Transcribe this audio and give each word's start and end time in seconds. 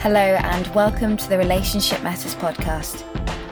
Hello, 0.00 0.16
and 0.18 0.66
welcome 0.68 1.14
to 1.14 1.28
the 1.28 1.36
Relationship 1.36 2.02
Matters 2.02 2.34
podcast. 2.34 3.04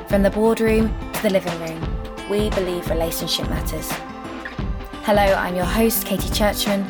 From 0.09 0.23
the 0.23 0.31
boardroom 0.31 0.89
to 1.13 1.23
the 1.23 1.29
living 1.29 1.61
room, 1.61 2.27
we 2.31 2.49
believe 2.49 2.89
relationship 2.89 3.51
matters. 3.51 3.87
Hello, 5.05 5.21
I'm 5.35 5.55
your 5.55 5.67
host, 5.67 6.07
Katie 6.07 6.31
Churchman, 6.31 6.85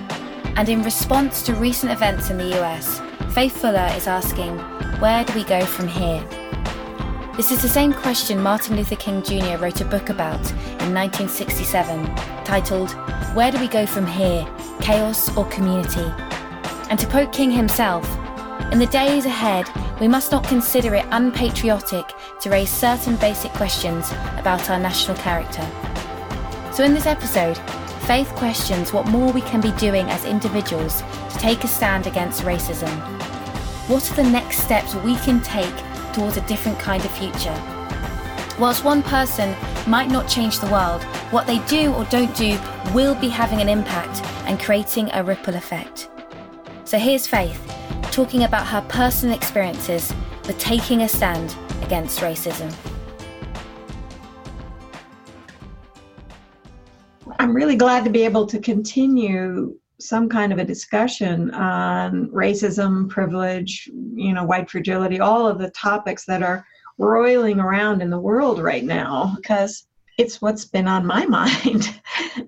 and 0.54 0.68
in 0.68 0.84
response 0.84 1.42
to 1.42 1.56
recent 1.56 1.90
events 1.90 2.30
in 2.30 2.38
the 2.38 2.56
US, 2.62 3.00
Faith 3.34 3.60
Fuller 3.60 3.90
is 3.96 4.06
asking, 4.06 4.56
Where 5.00 5.24
do 5.24 5.34
we 5.34 5.42
go 5.42 5.66
from 5.66 5.88
here? 5.88 6.24
This 7.34 7.50
is 7.50 7.60
the 7.60 7.68
same 7.68 7.92
question 7.92 8.40
Martin 8.40 8.76
Luther 8.76 8.94
King 8.94 9.24
Jr. 9.24 9.56
wrote 9.56 9.80
a 9.80 9.84
book 9.84 10.08
about 10.08 10.52
in 10.78 10.94
1967 10.94 12.06
titled, 12.44 12.92
Where 13.34 13.50
do 13.50 13.58
we 13.58 13.66
go 13.66 13.86
from 13.86 14.06
here? 14.06 14.46
Chaos 14.80 15.36
or 15.36 15.44
Community? 15.46 16.06
And 16.90 16.98
to 17.00 17.06
quote 17.08 17.32
King 17.32 17.50
himself, 17.50 18.08
in 18.72 18.78
the 18.78 18.86
days 18.86 19.24
ahead, 19.24 19.66
we 19.98 20.08
must 20.08 20.30
not 20.30 20.44
consider 20.44 20.94
it 20.94 21.06
unpatriotic 21.10 22.04
to 22.40 22.50
raise 22.50 22.70
certain 22.70 23.16
basic 23.16 23.50
questions 23.52 24.10
about 24.36 24.68
our 24.68 24.78
national 24.78 25.16
character. 25.16 25.66
So, 26.72 26.84
in 26.84 26.94
this 26.94 27.06
episode, 27.06 27.58
Faith 28.08 28.28
questions 28.36 28.92
what 28.92 29.06
more 29.06 29.30
we 29.32 29.42
can 29.42 29.60
be 29.60 29.72
doing 29.72 30.08
as 30.08 30.24
individuals 30.24 31.02
to 31.02 31.38
take 31.38 31.62
a 31.62 31.68
stand 31.68 32.06
against 32.06 32.42
racism. 32.42 32.88
What 33.86 34.10
are 34.10 34.14
the 34.14 34.30
next 34.30 34.60
steps 34.60 34.94
we 34.94 35.16
can 35.16 35.42
take 35.42 35.74
towards 36.14 36.38
a 36.38 36.46
different 36.46 36.78
kind 36.78 37.04
of 37.04 37.10
future? 37.10 37.54
Whilst 38.58 38.82
one 38.82 39.02
person 39.02 39.54
might 39.86 40.08
not 40.08 40.26
change 40.26 40.58
the 40.58 40.70
world, 40.70 41.02
what 41.32 41.46
they 41.46 41.58
do 41.66 41.92
or 41.92 42.04
don't 42.04 42.34
do 42.34 42.58
will 42.94 43.14
be 43.14 43.28
having 43.28 43.60
an 43.60 43.68
impact 43.68 44.22
and 44.46 44.58
creating 44.58 45.10
a 45.12 45.22
ripple 45.22 45.54
effect. 45.54 46.08
So 46.84 46.98
here's 46.98 47.26
Faith 47.26 47.77
talking 48.18 48.42
about 48.42 48.66
her 48.66 48.80
personal 48.88 49.32
experiences 49.32 50.12
with 50.44 50.58
taking 50.58 51.02
a 51.02 51.08
stand 51.08 51.54
against 51.82 52.18
racism. 52.18 52.74
I'm 57.38 57.54
really 57.54 57.76
glad 57.76 58.02
to 58.02 58.10
be 58.10 58.24
able 58.24 58.44
to 58.46 58.58
continue 58.58 59.78
some 60.00 60.28
kind 60.28 60.52
of 60.52 60.58
a 60.58 60.64
discussion 60.64 61.52
on 61.52 62.26
racism, 62.30 63.08
privilege, 63.08 63.88
you 64.14 64.32
know, 64.32 64.42
white 64.42 64.68
fragility, 64.68 65.20
all 65.20 65.46
of 65.46 65.60
the 65.60 65.70
topics 65.70 66.24
that 66.24 66.42
are 66.42 66.66
roiling 66.98 67.60
around 67.60 68.02
in 68.02 68.10
the 68.10 68.18
world 68.18 68.58
right 68.58 68.82
now 68.82 69.34
because 69.36 69.86
it's 70.18 70.42
what's 70.42 70.64
been 70.64 70.88
on 70.88 71.06
my 71.06 71.24
mind 71.38 72.00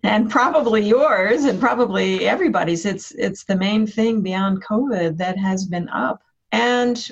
and 0.02 0.28
probably 0.28 0.82
yours 0.82 1.44
and 1.44 1.58
probably 1.58 2.26
everybody's. 2.26 2.84
It's 2.84 3.12
it's 3.12 3.44
the 3.44 3.56
main 3.56 3.86
thing 3.86 4.20
beyond 4.20 4.62
covid 4.62 5.16
that 5.16 5.38
has 5.38 5.64
been 5.64 5.88
up. 5.88 6.22
And 6.52 7.08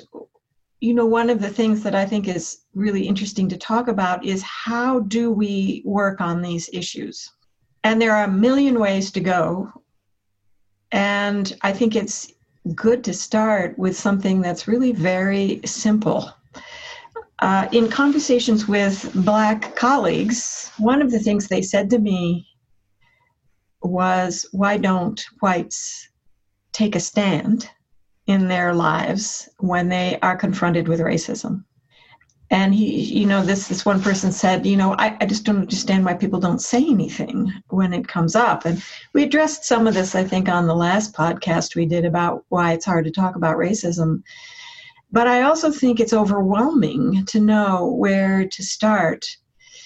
you 0.81 0.93
know 0.93 1.05
one 1.05 1.29
of 1.29 1.41
the 1.41 1.49
things 1.49 1.83
that 1.83 1.93
i 1.93 2.05
think 2.05 2.29
is 2.29 2.59
really 2.73 3.05
interesting 3.05 3.49
to 3.49 3.57
talk 3.57 3.89
about 3.89 4.23
is 4.23 4.41
how 4.41 5.01
do 5.01 5.29
we 5.29 5.81
work 5.85 6.21
on 6.21 6.41
these 6.41 6.69
issues? 6.71 7.31
And 7.83 8.01
there 8.01 8.15
are 8.15 8.25
a 8.25 8.31
million 8.31 8.79
ways 8.79 9.11
to 9.11 9.19
go. 9.19 9.71
And 10.91 11.55
i 11.61 11.71
think 11.71 11.95
it's 11.95 12.33
good 12.75 13.03
to 13.05 13.13
start 13.13 13.79
with 13.79 13.97
something 13.97 14.41
that's 14.41 14.67
really 14.67 14.91
very 14.91 15.61
simple 15.65 16.29
uh, 17.41 17.67
in 17.71 17.89
conversations 17.89 18.67
with 18.67 19.11
Black 19.23 19.75
colleagues, 19.75 20.71
one 20.77 21.01
of 21.01 21.11
the 21.11 21.19
things 21.19 21.47
they 21.47 21.61
said 21.61 21.89
to 21.89 21.99
me 21.99 22.47
was, 23.81 24.45
Why 24.51 24.77
don't 24.77 25.23
whites 25.39 26.09
take 26.73 26.95
a 26.95 26.99
stand 26.99 27.69
in 28.27 28.47
their 28.47 28.73
lives 28.73 29.47
when 29.59 29.89
they 29.89 30.19
are 30.21 30.35
confronted 30.35 30.87
with 30.87 30.99
racism? 30.99 31.63
And 32.51 32.73
he, 32.73 33.03
you 33.03 33.27
know, 33.27 33.43
this 33.43 33.67
this 33.67 33.85
one 33.85 34.01
person 34.01 34.31
said, 34.31 34.65
you 34.65 34.75
know, 34.75 34.95
I, 34.97 35.15
I 35.21 35.27
just 35.27 35.45
don't 35.45 35.59
understand 35.59 36.03
why 36.03 36.15
people 36.15 36.39
don't 36.39 36.61
say 36.61 36.83
anything 36.83 37.53
when 37.69 37.93
it 37.93 38.07
comes 38.07 38.35
up. 38.35 38.65
And 38.65 38.83
we 39.13 39.23
addressed 39.23 39.65
some 39.65 39.85
of 39.85 39.93
this, 39.93 40.15
I 40.15 40.23
think, 40.23 40.49
on 40.49 40.65
the 40.65 40.75
last 40.75 41.13
podcast 41.13 41.75
we 41.75 41.85
did 41.85 42.05
about 42.05 42.45
why 42.49 42.73
it's 42.73 42.85
hard 42.85 43.05
to 43.05 43.11
talk 43.11 43.35
about 43.35 43.57
racism 43.57 44.23
but 45.11 45.27
I 45.27 45.43
also 45.43 45.71
think 45.71 45.99
it's 45.99 46.13
overwhelming 46.13 47.25
to 47.27 47.39
know 47.39 47.93
where 47.97 48.47
to 48.47 48.63
start. 48.63 49.25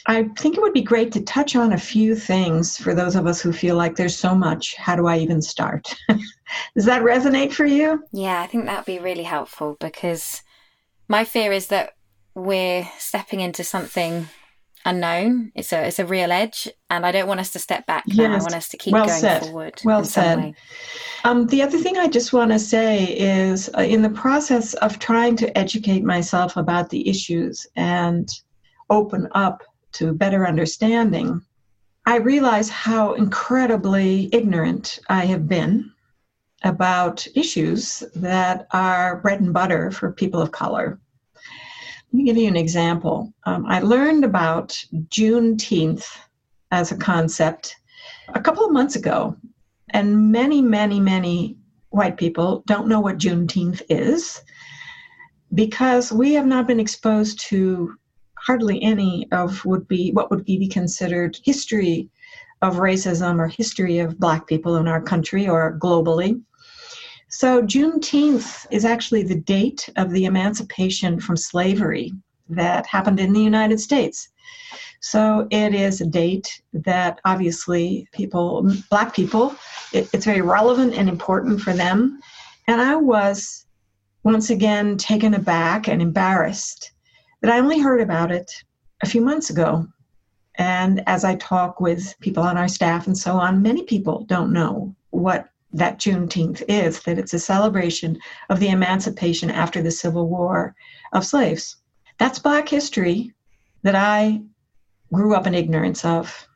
I 0.06 0.24
think 0.38 0.58
it 0.58 0.62
would 0.62 0.74
be 0.74 0.82
great 0.82 1.14
to 1.14 1.22
touch 1.22 1.56
on 1.56 1.74
a 1.74 1.78
few 1.78 2.16
things 2.16 2.76
for 2.78 2.94
those 2.94 3.16
of 3.16 3.26
us 3.26 3.42
who 3.42 3.54
feel 3.54 3.78
like 3.78 3.96
there's 3.96 4.18
so 4.18 4.36
much. 4.36 4.76
How 4.76 4.96
do 4.96 5.08
I 5.08 5.18
even 5.20 5.42
start? 5.42 5.96
Does 6.76 6.86
that 6.86 7.04
resonate 7.04 7.54
for 7.54 7.66
you? 7.66 8.04
Yeah, 8.12 8.42
I 8.42 8.48
think 8.48 8.66
that'd 8.66 8.86
be 8.86 9.00
really 9.00 9.24
helpful 9.24 9.78
because 9.80 10.42
my 11.08 11.24
fear 11.24 11.54
is 11.54 11.68
that 11.68 11.94
we're 12.36 12.88
stepping 12.98 13.40
into 13.40 13.64
something 13.64 14.28
unknown. 14.86 15.52
It's 15.56 15.72
a 15.74 15.88
it's 15.88 16.00
a 16.00 16.06
real 16.06 16.32
edge, 16.32 16.70
and 16.90 17.06
I 17.06 17.12
don't 17.12 17.28
want 17.28 17.40
us 17.40 17.52
to 17.52 17.60
step 17.60 17.86
back. 17.86 18.04
Yes. 18.08 18.18
Now. 18.18 18.36
I 18.36 18.38
want 18.40 18.56
us 18.56 18.70
to 18.70 18.78
keep 18.78 18.94
well 18.94 19.08
going 19.08 19.20
said. 19.20 19.44
forward. 19.44 19.82
Well 19.84 20.04
said. 20.04 20.54
Um, 21.24 21.48
the 21.48 21.62
other 21.62 21.78
thing 21.78 21.98
I 21.98 22.08
just 22.08 22.34
want 22.34 22.52
to 22.52 22.60
say 22.60 23.06
is, 23.18 23.70
uh, 23.78 23.82
in 23.82 24.02
the 24.02 24.10
process 24.10 24.74
of 24.76 25.00
trying 25.00 25.36
to 25.38 25.58
educate 25.58 26.04
myself 26.04 26.58
about 26.58 26.90
the 26.90 27.08
issues 27.08 27.66
and 27.76 28.30
open 28.90 29.28
up 29.34 29.64
to 29.94 30.14
better 30.14 30.48
understanding, 30.48 31.42
I 32.06 32.18
realize 32.18 32.70
how 32.70 33.14
incredibly 33.14 34.30
ignorant 34.34 35.00
I 35.10 35.26
have 35.26 35.48
been 35.48 35.92
about 36.64 37.26
issues 37.36 38.04
that 38.16 38.68
are 38.72 39.18
bread 39.22 39.42
and 39.42 39.54
butter 39.54 39.92
for 39.92 40.12
people 40.12 40.42
of 40.42 40.52
color. 40.52 41.00
Let 42.14 42.18
me 42.18 42.26
give 42.26 42.38
you 42.38 42.48
an 42.48 42.56
example. 42.56 43.34
Um, 43.48 43.66
I 43.66 43.80
learned 43.80 44.24
about 44.24 44.78
Juneteenth 45.10 46.06
as 46.70 46.92
a 46.92 46.98
concept 46.98 47.76
a 48.36 48.40
couple 48.40 48.64
of 48.64 48.72
months 48.72 48.96
ago, 48.96 49.36
and 49.90 50.32
many, 50.32 50.62
many, 50.62 51.00
many 51.00 51.58
white 51.90 52.16
people 52.16 52.64
don't 52.68 52.88
know 52.88 53.00
what 53.00 53.18
Juneteenth 53.18 53.82
is 53.90 54.40
because 55.56 56.12
we 56.12 56.34
have 56.34 56.46
not 56.46 56.68
been 56.68 56.80
exposed 56.80 57.40
to 57.50 57.96
hardly 58.38 58.80
any 58.84 59.28
of 59.32 59.66
would 59.66 59.88
be 59.88 60.12
what 60.12 60.30
would 60.30 60.46
be 60.46 60.68
considered 60.68 61.40
history 61.44 62.12
of 62.62 62.76
racism 62.76 63.40
or 63.40 63.48
history 63.48 63.98
of 63.98 64.20
black 64.20 64.46
people 64.46 64.76
in 64.76 64.88
our 64.88 65.02
country 65.02 65.50
or 65.50 65.80
globally. 65.80 66.40
So, 67.36 67.64
Juneteenth 67.64 68.68
is 68.70 68.86
actually 68.86 69.24
the 69.24 69.34
date 69.34 69.90
of 69.96 70.12
the 70.12 70.26
emancipation 70.26 71.20
from 71.20 71.36
slavery 71.36 72.14
that 72.48 72.86
happened 72.86 73.20
in 73.20 73.34
the 73.34 73.42
United 73.42 73.80
States. 73.80 74.30
So, 75.02 75.48
it 75.50 75.74
is 75.74 76.00
a 76.00 76.06
date 76.06 76.62
that 76.74 77.20
obviously 77.26 78.08
people, 78.12 78.72
Black 78.92 79.16
people, 79.16 79.56
it, 79.94 80.08
it's 80.14 80.26
very 80.26 80.42
relevant 80.42 80.94
and 80.94 81.10
important 81.10 81.60
for 81.60 81.74
them. 81.74 82.20
And 82.68 82.80
I 82.80 82.96
was 82.98 83.66
once 84.22 84.52
again 84.52 84.96
taken 84.96 85.34
aback 85.34 85.88
and 85.88 86.04
embarrassed 86.04 86.92
that 87.42 87.52
I 87.52 87.58
only 87.58 87.80
heard 87.80 88.00
about 88.00 88.32
it 88.32 88.52
a 89.02 89.10
few 89.10 89.22
months 89.22 89.50
ago. 89.50 89.88
And 90.60 91.02
as 91.08 91.26
I 91.26 91.34
talk 91.38 91.82
with 91.82 92.14
people 92.22 92.44
on 92.44 92.60
our 92.60 92.68
staff 92.68 93.08
and 93.08 93.18
so 93.18 93.38
on, 93.38 93.64
many 93.64 93.82
people 93.86 94.24
don't 94.26 94.54
know 94.54 94.96
what 95.10 95.50
that 95.74 96.00
Juneteenth 96.00 96.64
is, 96.68 97.02
that 97.02 97.18
it's 97.18 97.34
a 97.34 97.40
celebration 97.40 98.18
of 98.50 98.60
the 98.60 98.70
emancipation 98.70 99.50
after 99.50 99.82
the 99.82 99.92
Civil 99.92 100.30
War 100.30 100.76
of 101.12 101.26
slaves. 101.26 101.78
That's 102.20 102.40
Black 102.40 102.70
history 102.70 103.34
that 103.82 103.96
I 103.96 104.42
grew 105.12 105.36
up 105.36 105.48
in 105.48 105.54
ignorance 105.54 106.06
of. 106.06 106.48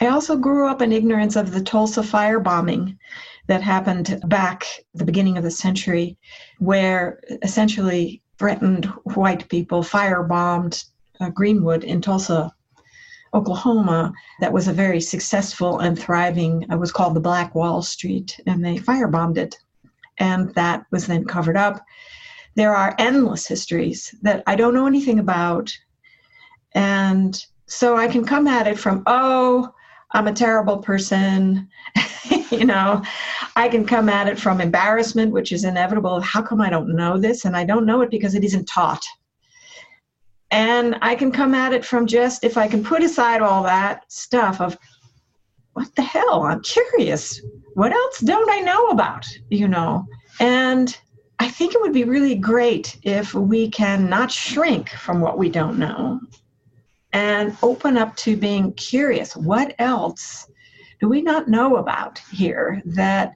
I 0.00 0.08
also 0.08 0.36
grew 0.36 0.68
up 0.68 0.82
in 0.82 0.92
ignorance 0.92 1.36
of 1.36 1.52
the 1.52 1.62
Tulsa 1.62 2.00
firebombing 2.00 2.96
that 3.46 3.62
happened 3.62 4.20
back 4.26 4.64
the 4.94 5.04
beginning 5.04 5.36
of 5.36 5.44
the 5.44 5.50
century, 5.50 6.16
where 6.58 7.20
essentially 7.42 8.22
threatened 8.38 8.86
white 9.14 9.48
people 9.48 9.82
firebombed 9.82 10.84
uh, 11.20 11.30
Greenwood 11.30 11.84
in 11.84 12.00
Tulsa, 12.00 12.52
Oklahoma 13.34 14.12
that 14.40 14.52
was 14.52 14.68
a 14.68 14.72
very 14.72 15.00
successful 15.00 15.80
and 15.80 15.98
thriving, 15.98 16.62
it 16.70 16.78
was 16.78 16.92
called 16.92 17.14
the 17.14 17.20
Black 17.20 17.54
Wall 17.54 17.82
Street, 17.82 18.40
and 18.46 18.64
they 18.64 18.76
firebombed 18.76 19.36
it. 19.36 19.58
And 20.18 20.54
that 20.54 20.86
was 20.90 21.06
then 21.06 21.24
covered 21.24 21.56
up. 21.56 21.84
There 22.54 22.74
are 22.74 22.94
endless 22.98 23.46
histories 23.46 24.14
that 24.22 24.44
I 24.46 24.54
don't 24.54 24.74
know 24.74 24.86
anything 24.86 25.18
about. 25.18 25.76
And 26.72 27.36
so 27.66 27.96
I 27.96 28.06
can 28.06 28.24
come 28.24 28.46
at 28.46 28.68
it 28.68 28.78
from, 28.78 29.02
oh, 29.06 29.72
I'm 30.12 30.28
a 30.28 30.32
terrible 30.32 30.78
person. 30.78 31.68
you 32.50 32.64
know, 32.64 33.02
I 33.56 33.68
can 33.68 33.84
come 33.84 34.08
at 34.08 34.28
it 34.28 34.38
from 34.38 34.60
embarrassment, 34.60 35.32
which 35.32 35.50
is 35.50 35.64
inevitable. 35.64 36.20
How 36.20 36.40
come 36.40 36.60
I 36.60 36.70
don't 36.70 36.94
know 36.94 37.18
this? 37.18 37.44
And 37.44 37.56
I 37.56 37.64
don't 37.64 37.86
know 37.86 38.02
it 38.02 38.10
because 38.10 38.36
it 38.36 38.44
isn't 38.44 38.66
taught. 38.66 39.04
And 40.54 40.96
I 41.02 41.16
can 41.16 41.32
come 41.32 41.52
at 41.52 41.72
it 41.72 41.84
from 41.84 42.06
just, 42.06 42.44
if 42.44 42.56
I 42.56 42.68
can 42.68 42.84
put 42.84 43.02
aside 43.02 43.42
all 43.42 43.64
that 43.64 44.04
stuff 44.10 44.60
of, 44.60 44.78
what 45.72 45.92
the 45.96 46.02
hell? 46.02 46.44
I'm 46.44 46.62
curious. 46.62 47.42
What 47.74 47.92
else 47.92 48.20
don't 48.20 48.48
I 48.48 48.60
know 48.60 48.90
about? 48.90 49.26
You 49.50 49.66
know? 49.66 50.06
And 50.38 50.96
I 51.40 51.48
think 51.48 51.74
it 51.74 51.80
would 51.80 51.92
be 51.92 52.04
really 52.04 52.36
great 52.36 52.96
if 53.02 53.34
we 53.34 53.68
can 53.68 54.08
not 54.08 54.30
shrink 54.30 54.90
from 54.90 55.20
what 55.20 55.38
we 55.38 55.48
don't 55.48 55.76
know 55.76 56.20
and 57.12 57.56
open 57.60 57.96
up 57.96 58.14
to 58.18 58.36
being 58.36 58.72
curious. 58.74 59.34
What 59.36 59.74
else 59.80 60.46
do 61.00 61.08
we 61.08 61.20
not 61.20 61.48
know 61.48 61.78
about 61.78 62.20
here 62.30 62.80
that 62.84 63.34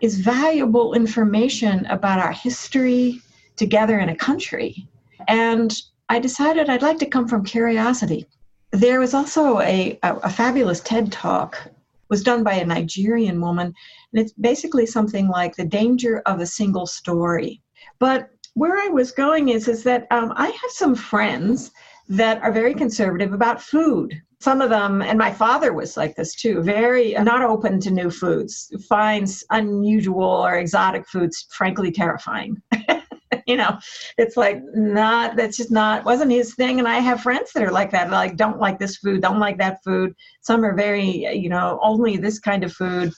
is 0.00 0.20
valuable 0.20 0.94
information 0.94 1.84
about 1.86 2.20
our 2.20 2.32
history 2.32 3.20
together 3.56 3.98
in 3.98 4.10
a 4.10 4.16
country? 4.16 4.86
And 5.26 5.76
I 6.10 6.18
decided 6.18 6.68
I'd 6.68 6.82
like 6.82 6.98
to 6.98 7.06
come 7.06 7.28
from 7.28 7.44
curiosity. 7.44 8.26
There 8.72 8.98
was 8.98 9.14
also 9.14 9.60
a, 9.60 9.96
a, 10.02 10.16
a 10.16 10.28
fabulous 10.28 10.80
TED 10.80 11.12
talk 11.12 11.70
was 12.08 12.24
done 12.24 12.42
by 12.42 12.54
a 12.54 12.66
Nigerian 12.66 13.40
woman, 13.40 13.68
and 13.68 14.20
it's 14.20 14.32
basically 14.32 14.86
something 14.86 15.28
like 15.28 15.54
the 15.54 15.64
danger 15.64 16.20
of 16.26 16.40
a 16.40 16.46
single 16.46 16.88
story. 16.88 17.62
But 18.00 18.28
where 18.54 18.76
I 18.76 18.88
was 18.88 19.12
going 19.12 19.50
is 19.50 19.68
is 19.68 19.84
that 19.84 20.08
um, 20.10 20.32
I 20.34 20.46
have 20.46 20.70
some 20.70 20.96
friends 20.96 21.70
that 22.08 22.42
are 22.42 22.50
very 22.50 22.74
conservative 22.74 23.32
about 23.32 23.62
food. 23.62 24.20
Some 24.40 24.60
of 24.60 24.68
them, 24.70 25.02
and 25.02 25.16
my 25.16 25.30
father 25.30 25.72
was 25.72 25.96
like 25.96 26.16
this 26.16 26.34
too, 26.34 26.60
very 26.60 27.12
not 27.12 27.42
open 27.42 27.78
to 27.82 27.90
new 27.92 28.10
foods, 28.10 28.74
finds 28.88 29.44
unusual 29.50 30.24
or 30.24 30.56
exotic 30.56 31.06
foods 31.06 31.46
frankly 31.56 31.92
terrifying. 31.92 32.60
you 33.50 33.56
know, 33.56 33.78
it's 34.16 34.36
like 34.36 34.62
not, 34.74 35.34
that's 35.36 35.56
just 35.56 35.72
not, 35.72 36.04
wasn't 36.04 36.30
his 36.30 36.54
thing. 36.54 36.78
And 36.78 36.86
I 36.86 37.00
have 37.00 37.20
friends 37.20 37.50
that 37.52 37.64
are 37.64 37.72
like 37.72 37.90
that, 37.90 38.10
like, 38.10 38.36
don't 38.36 38.60
like 38.60 38.78
this 38.78 38.96
food, 38.98 39.22
don't 39.22 39.40
like 39.40 39.58
that 39.58 39.82
food. 39.84 40.14
Some 40.42 40.64
are 40.64 40.74
very, 40.74 41.26
you 41.36 41.48
know, 41.48 41.80
only 41.82 42.16
this 42.16 42.38
kind 42.38 42.62
of 42.62 42.72
food. 42.72 43.12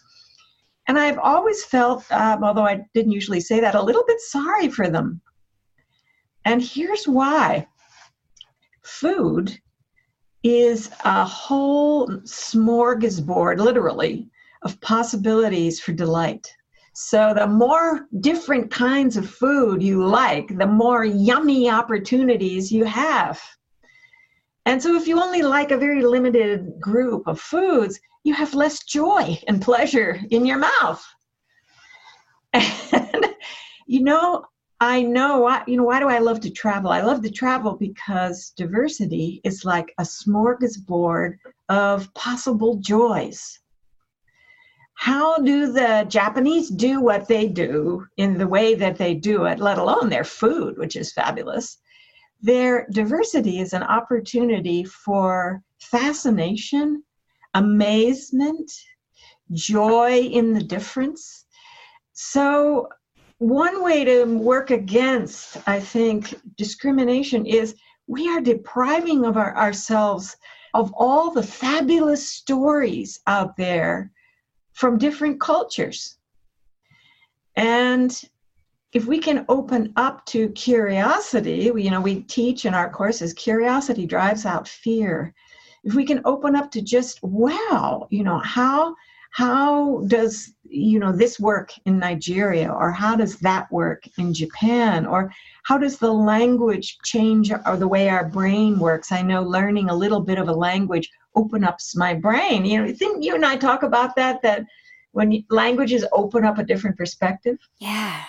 And 0.88 0.98
I've 0.98 1.18
always 1.18 1.64
felt, 1.64 2.10
um, 2.10 2.42
although 2.42 2.66
I 2.66 2.80
didn't 2.94 3.12
usually 3.12 3.40
say 3.40 3.60
that, 3.60 3.74
a 3.74 3.82
little 3.82 4.04
bit 4.06 4.20
sorry 4.20 4.68
for 4.68 4.88
them. 4.88 5.20
And 6.46 6.62
here's 6.62 7.06
why 7.06 7.66
food 8.82 9.56
is 10.42 10.90
a 11.04 11.24
whole 11.24 12.08
smorgasbord, 12.24 13.58
literally, 13.58 14.30
of 14.62 14.80
possibilities 14.80 15.78
for 15.78 15.92
delight. 15.92 16.52
So, 16.94 17.32
the 17.34 17.46
more 17.46 18.06
different 18.20 18.70
kinds 18.70 19.16
of 19.16 19.28
food 19.28 19.82
you 19.82 20.04
like, 20.04 20.58
the 20.58 20.66
more 20.66 21.04
yummy 21.04 21.70
opportunities 21.70 22.70
you 22.70 22.84
have. 22.84 23.40
And 24.66 24.82
so, 24.82 24.94
if 24.94 25.06
you 25.06 25.18
only 25.20 25.42
like 25.42 25.70
a 25.70 25.78
very 25.78 26.02
limited 26.02 26.78
group 26.80 27.26
of 27.26 27.40
foods, 27.40 27.98
you 28.24 28.34
have 28.34 28.54
less 28.54 28.84
joy 28.84 29.38
and 29.48 29.62
pleasure 29.62 30.20
in 30.30 30.46
your 30.46 30.58
mouth. 30.58 31.04
And, 32.92 33.24
you 33.86 34.02
know, 34.02 34.44
I 34.82 35.02
know 35.02 35.38
why, 35.42 35.62
you 35.66 35.76
know, 35.76 35.84
why 35.84 36.00
do 36.00 36.08
I 36.08 36.18
love 36.18 36.40
to 36.40 36.50
travel? 36.50 36.90
I 36.90 37.00
love 37.00 37.22
to 37.22 37.30
travel 37.30 37.76
because 37.76 38.50
diversity 38.56 39.40
is 39.44 39.64
like 39.64 39.94
a 39.98 40.02
smorgasbord 40.02 41.38
of 41.68 42.12
possible 42.14 42.76
joys. 42.76 43.60
How 45.02 45.36
do 45.38 45.72
the 45.72 46.06
Japanese 46.08 46.70
do 46.70 47.00
what 47.00 47.26
they 47.26 47.48
do 47.48 48.06
in 48.18 48.38
the 48.38 48.46
way 48.46 48.76
that 48.76 48.96
they 48.98 49.14
do 49.14 49.46
it, 49.46 49.58
let 49.58 49.76
alone 49.76 50.08
their 50.08 50.22
food, 50.22 50.78
which 50.78 50.94
is 50.94 51.12
fabulous? 51.12 51.78
Their 52.40 52.86
diversity 52.92 53.58
is 53.58 53.72
an 53.72 53.82
opportunity 53.82 54.84
for 54.84 55.60
fascination, 55.80 57.02
amazement, 57.54 58.70
joy 59.50 60.20
in 60.20 60.52
the 60.52 60.62
difference. 60.62 61.46
So 62.12 62.88
one 63.38 63.82
way 63.82 64.04
to 64.04 64.24
work 64.38 64.70
against, 64.70 65.56
I 65.66 65.80
think, 65.80 66.32
discrimination 66.56 67.44
is 67.44 67.74
we 68.06 68.28
are 68.28 68.40
depriving 68.40 69.24
of 69.24 69.36
our, 69.36 69.56
ourselves 69.56 70.36
of 70.74 70.92
all 70.96 71.32
the 71.32 71.42
fabulous 71.42 72.30
stories 72.30 73.18
out 73.26 73.56
there 73.56 74.11
from 74.72 74.98
different 74.98 75.40
cultures. 75.40 76.16
And 77.56 78.18
if 78.92 79.06
we 79.06 79.18
can 79.18 79.44
open 79.48 79.92
up 79.96 80.24
to 80.26 80.48
curiosity, 80.50 81.70
you 81.74 81.90
know, 81.90 82.00
we 82.00 82.22
teach 82.22 82.64
in 82.66 82.74
our 82.74 82.90
courses 82.90 83.32
curiosity 83.32 84.06
drives 84.06 84.44
out 84.44 84.68
fear. 84.68 85.34
If 85.84 85.94
we 85.94 86.04
can 86.04 86.20
open 86.24 86.54
up 86.54 86.70
to 86.72 86.82
just 86.82 87.22
wow, 87.22 88.06
you 88.10 88.22
know, 88.22 88.38
how 88.38 88.94
how 89.32 90.02
does 90.08 90.52
you 90.64 90.98
know 90.98 91.10
this 91.10 91.40
work 91.40 91.72
in 91.86 91.98
nigeria 91.98 92.70
or 92.70 92.92
how 92.92 93.16
does 93.16 93.38
that 93.38 93.70
work 93.72 94.04
in 94.18 94.32
japan 94.32 95.06
or 95.06 95.32
how 95.64 95.78
does 95.78 95.98
the 95.98 96.12
language 96.12 96.98
change 97.02 97.50
or 97.66 97.76
the 97.76 97.88
way 97.88 98.08
our 98.08 98.28
brain 98.28 98.78
works 98.78 99.10
i 99.10 99.22
know 99.22 99.42
learning 99.42 99.88
a 99.88 99.94
little 99.94 100.20
bit 100.20 100.38
of 100.38 100.48
a 100.48 100.52
language 100.52 101.08
open 101.34 101.64
up 101.64 101.78
my 101.94 102.14
brain 102.14 102.64
you 102.64 102.78
know 102.78 102.92
didn't 102.92 103.22
you 103.22 103.34
and 103.34 103.44
i 103.44 103.56
talk 103.56 103.82
about 103.82 104.14
that 104.16 104.42
that 104.42 104.64
when 105.12 105.44
languages 105.50 106.04
open 106.12 106.44
up 106.44 106.58
a 106.58 106.64
different 106.64 106.96
perspective 106.96 107.58
yeah 107.78 108.24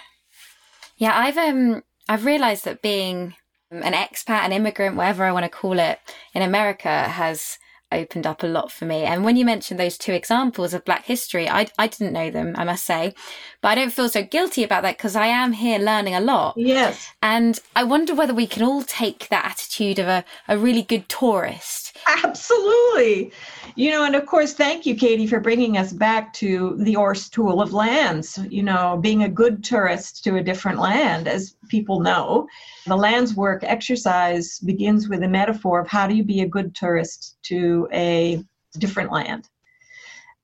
yeah 0.97 1.17
i've 1.17 1.37
um 1.37 1.83
i've 2.09 2.25
realized 2.25 2.65
that 2.65 2.81
being 2.81 3.33
an 3.71 3.93
expat 3.93 4.45
an 4.45 4.51
immigrant 4.51 4.95
whatever 4.95 5.23
i 5.23 5.31
want 5.31 5.43
to 5.43 5.49
call 5.49 5.79
it 5.79 5.99
in 6.33 6.41
america 6.41 7.07
has 7.09 7.57
opened 7.93 8.27
up 8.27 8.43
a 8.43 8.47
lot 8.47 8.71
for 8.71 8.85
me. 8.85 9.03
And 9.03 9.23
when 9.23 9.37
you 9.37 9.45
mentioned 9.45 9.79
those 9.79 9.97
two 9.97 10.13
examples 10.13 10.73
of 10.73 10.83
Black 10.83 11.05
history, 11.05 11.47
I, 11.47 11.67
I 11.77 11.87
didn't 11.87 12.13
know 12.13 12.29
them, 12.29 12.53
I 12.57 12.63
must 12.63 12.85
say, 12.85 13.13
but 13.61 13.69
I 13.69 13.75
don't 13.75 13.93
feel 13.93 14.09
so 14.09 14.23
guilty 14.23 14.63
about 14.63 14.83
that 14.83 14.97
because 14.97 15.15
I 15.15 15.27
am 15.27 15.53
here 15.53 15.79
learning 15.79 16.15
a 16.15 16.19
lot. 16.19 16.55
Yes. 16.57 17.09
And 17.21 17.59
I 17.75 17.83
wonder 17.83 18.15
whether 18.15 18.33
we 18.33 18.47
can 18.47 18.63
all 18.63 18.83
take 18.83 19.29
that 19.29 19.45
attitude 19.45 19.99
of 19.99 20.07
a, 20.07 20.25
a 20.47 20.57
really 20.57 20.83
good 20.83 21.07
tourist. 21.07 21.82
Absolutely. 22.07 23.31
You 23.75 23.91
know, 23.91 24.03
and 24.05 24.15
of 24.15 24.25
course, 24.25 24.53
thank 24.53 24.85
you, 24.85 24.95
Katie, 24.95 25.27
for 25.27 25.39
bringing 25.39 25.77
us 25.77 25.93
back 25.93 26.33
to 26.33 26.75
the 26.79 26.95
ORSC 26.95 27.31
Tool 27.31 27.61
of 27.61 27.73
Lands, 27.73 28.39
you 28.49 28.63
know, 28.63 28.97
being 29.01 29.23
a 29.23 29.29
good 29.29 29.63
tourist 29.63 30.23
to 30.23 30.37
a 30.37 30.43
different 30.43 30.79
land, 30.79 31.27
as 31.27 31.55
people 31.69 31.99
know. 31.99 32.47
The 32.87 32.95
lands 32.95 33.35
work 33.35 33.63
exercise 33.63 34.59
begins 34.59 35.07
with 35.07 35.23
a 35.23 35.27
metaphor 35.27 35.79
of 35.81 35.87
how 35.87 36.07
do 36.07 36.15
you 36.15 36.23
be 36.23 36.41
a 36.41 36.47
good 36.47 36.75
tourist 36.75 37.37
to 37.43 37.87
a 37.93 38.43
different 38.79 39.11
land. 39.11 39.49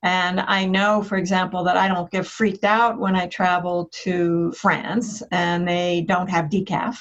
And 0.02 0.40
I 0.40 0.64
know, 0.64 1.02
for 1.02 1.16
example, 1.18 1.62
that 1.64 1.76
I 1.76 1.88
don't 1.88 2.10
get 2.10 2.24
freaked 2.24 2.64
out 2.64 2.98
when 2.98 3.14
I 3.14 3.26
travel 3.26 3.90
to 4.04 4.52
France 4.52 5.22
and 5.30 5.68
they 5.68 6.06
don't 6.08 6.30
have 6.30 6.46
decaf. 6.46 6.98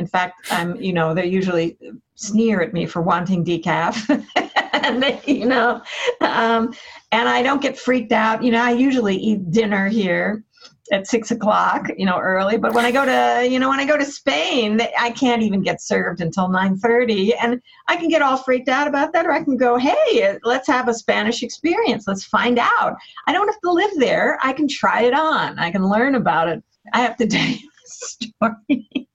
In 0.00 0.06
fact, 0.06 0.50
I'm, 0.50 0.76
you 0.80 0.94
know, 0.94 1.12
they 1.12 1.26
usually 1.26 1.76
sneer 2.14 2.62
at 2.62 2.72
me 2.72 2.86
for 2.86 3.02
wanting 3.02 3.44
decaf. 3.44 3.94
and 4.72 5.02
they, 5.02 5.20
you 5.26 5.44
know, 5.44 5.82
um, 6.22 6.72
and 7.12 7.28
I 7.28 7.42
don't 7.42 7.60
get 7.60 7.78
freaked 7.78 8.12
out. 8.12 8.42
You 8.42 8.50
know, 8.50 8.62
I 8.62 8.70
usually 8.70 9.14
eat 9.14 9.50
dinner 9.50 9.88
here 9.88 10.42
at 10.90 11.06
six 11.06 11.30
o'clock, 11.30 11.88
you 11.98 12.06
know, 12.06 12.18
early. 12.18 12.56
But 12.56 12.72
when 12.72 12.86
I 12.86 12.90
go 12.90 13.04
to, 13.04 13.46
you 13.46 13.58
know, 13.58 13.68
when 13.68 13.78
I 13.78 13.84
go 13.84 13.98
to 13.98 14.06
Spain, 14.06 14.80
I 14.98 15.10
can't 15.10 15.42
even 15.42 15.60
get 15.60 15.82
served 15.82 16.22
until 16.22 16.48
nine 16.48 16.78
thirty, 16.78 17.34
and 17.34 17.60
I 17.88 17.96
can 17.96 18.08
get 18.08 18.22
all 18.22 18.38
freaked 18.38 18.70
out 18.70 18.88
about 18.88 19.12
that, 19.12 19.26
or 19.26 19.32
I 19.32 19.44
can 19.44 19.58
go, 19.58 19.76
hey, 19.76 20.38
let's 20.44 20.66
have 20.66 20.88
a 20.88 20.94
Spanish 20.94 21.42
experience. 21.42 22.04
Let's 22.08 22.24
find 22.24 22.58
out. 22.58 22.96
I 23.26 23.34
don't 23.34 23.48
have 23.48 23.60
to 23.60 23.70
live 23.70 23.92
there. 23.98 24.38
I 24.42 24.54
can 24.54 24.66
try 24.66 25.02
it 25.02 25.12
on. 25.12 25.58
I 25.58 25.70
can 25.70 25.86
learn 25.86 26.14
about 26.14 26.48
it. 26.48 26.62
I 26.94 27.00
have 27.02 27.18
to 27.18 27.26
tell 27.34 27.46
you 27.46 27.68
a 27.68 27.88
story. 27.88 29.09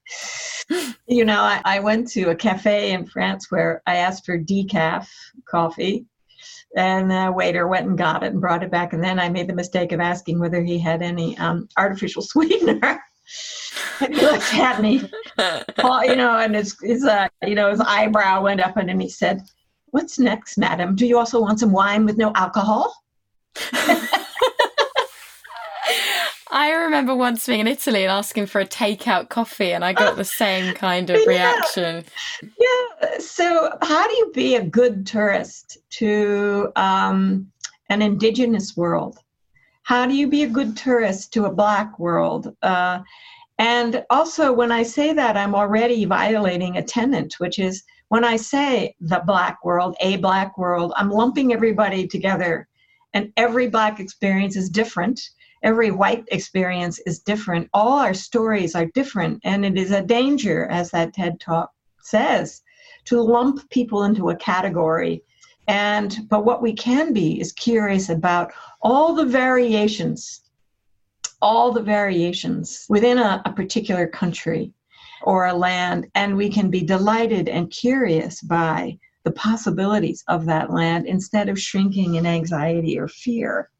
You 1.08 1.26
know, 1.26 1.42
I, 1.42 1.62
I 1.66 1.80
went 1.80 2.08
to 2.12 2.30
a 2.30 2.36
cafe 2.36 2.92
in 2.92 3.06
France 3.06 3.48
where 3.50 3.82
I 3.86 3.98
asked 3.98 4.26
for 4.26 4.38
decaf 4.38 5.08
coffee 5.48 6.06
and 6.76 7.10
the 7.10 7.32
waiter 7.34 7.68
went 7.68 7.88
and 7.88 7.98
got 7.98 8.24
it 8.24 8.32
and 8.34 8.42
brought 8.42 8.64
it 8.64 8.72
back. 8.72 8.94
And 8.94 9.04
then 9.04 9.20
I 9.20 9.30
made 9.30 9.48
the 9.48 9.54
mistake 9.54 9.92
of 9.92 10.00
asking 10.00 10.40
whether 10.40 10.62
he 10.62 10.78
had 10.78 11.02
any 11.02 11.38
um, 11.38 11.68
artificial 11.78 12.22
sweetener. 12.22 13.00
and 14.02 14.14
he 14.14 14.22
looked 14.22 14.54
at 14.54 14.82
me, 14.82 14.98
you 15.00 16.16
know, 16.16 16.38
and 16.38 16.56
his, 16.56 16.76
his 16.82 17.06
uh, 17.06 17.28
you 17.46 17.56
know, 17.56 17.72
his 17.72 17.80
eyebrow 17.80 18.44
went 18.44 18.62
up, 18.62 18.78
and 18.78 19.02
he 19.02 19.10
said, 19.10 19.42
"What's 19.88 20.20
next, 20.20 20.60
madam? 20.60 20.96
Do 20.96 21.08
you 21.08 21.18
also 21.18 21.42
want 21.42 21.60
some 21.60 21.72
wine 21.72 22.06
with 22.06 22.18
no 22.18 22.32
alcohol?" 22.36 22.94
I 26.56 26.72
remember 26.72 27.14
once 27.14 27.46
being 27.46 27.60
in 27.60 27.68
Italy 27.68 28.04
and 28.04 28.12
asking 28.12 28.46
for 28.46 28.62
a 28.62 28.66
takeout 28.66 29.28
coffee, 29.28 29.74
and 29.74 29.84
I 29.84 29.92
got 29.92 30.16
the 30.16 30.24
same 30.44 30.74
kind 30.74 31.10
of 31.10 31.20
reaction. 31.28 32.06
Yeah. 32.42 33.20
So, 33.20 33.78
how 33.82 34.08
do 34.08 34.14
you 34.14 34.32
be 34.34 34.56
a 34.56 34.64
good 34.64 35.06
tourist 35.06 35.80
to 36.00 36.72
um, 36.78 37.52
an 37.90 38.02
indigenous 38.02 38.78
world? 38.78 39.18
How 39.84 40.06
do 40.06 40.16
you 40.16 40.30
be 40.30 40.44
a 40.44 40.48
good 40.48 40.78
tourist 40.78 41.34
to 41.34 41.44
a 41.44 41.54
black 41.54 42.00
world? 42.00 42.56
Uh, 42.62 43.00
and 43.60 44.06
also, 44.10 44.54
when 44.54 44.72
I 44.72 44.84
say 44.84 45.12
that, 45.12 45.36
I'm 45.36 45.56
already 45.56 46.06
violating 46.06 46.78
a 46.78 46.82
tenet, 46.82 47.34
which 47.38 47.60
is 47.60 47.84
when 48.08 48.24
I 48.24 48.38
say 48.38 48.96
the 49.02 49.22
black 49.26 49.58
world, 49.66 49.98
a 50.00 50.16
black 50.18 50.58
world, 50.58 50.94
I'm 50.96 51.12
lumping 51.12 51.52
everybody 51.52 52.08
together, 52.08 52.70
and 53.14 53.34
every 53.36 53.68
black 53.68 54.00
experience 54.00 54.56
is 54.56 54.70
different 54.70 55.20
every 55.66 55.90
white 55.90 56.24
experience 56.32 57.00
is 57.08 57.20
different. 57.20 57.68
All 57.74 57.98
our 58.00 58.14
stories 58.14 58.76
are 58.76 58.86
different, 58.86 59.42
and 59.44 59.66
it 59.66 59.78
is 59.78 59.92
a 59.92 60.04
danger, 60.04 60.68
as 60.68 60.92
that 60.92 61.14
TED 61.14 61.40
talk 61.40 61.72
says, 62.02 62.62
to 63.06 63.20
lump 63.20 63.68
people 63.72 64.04
into 64.04 64.30
a 64.30 64.36
category. 64.36 65.24
And 65.68 66.16
but 66.30 66.46
what 66.46 66.62
we 66.62 66.74
can 66.74 67.14
be 67.14 67.42
is 67.42 67.52
curious 67.52 68.10
about 68.10 68.54
all 68.84 69.16
the 69.16 69.26
variations, 69.26 70.42
all 71.42 71.72
the 71.72 71.82
variations 71.82 72.86
within 72.88 73.18
a, 73.18 73.42
a 73.46 73.52
particular 73.52 74.06
country 74.08 74.72
or 75.24 75.48
a 75.48 75.54
land, 75.54 76.06
and 76.14 76.38
we 76.38 76.50
can 76.50 76.70
be 76.70 76.82
delighted 76.82 77.50
and 77.50 77.72
curious 77.72 78.42
by 78.42 79.00
the 79.24 79.32
possibilities 79.32 80.24
of 80.28 80.46
that 80.46 80.72
land 80.72 81.08
instead 81.08 81.50
of 81.50 81.60
shrinking 81.60 82.16
in 82.16 82.28
anxiety 82.28 83.00
or 83.00 83.08
fear. 83.08 83.72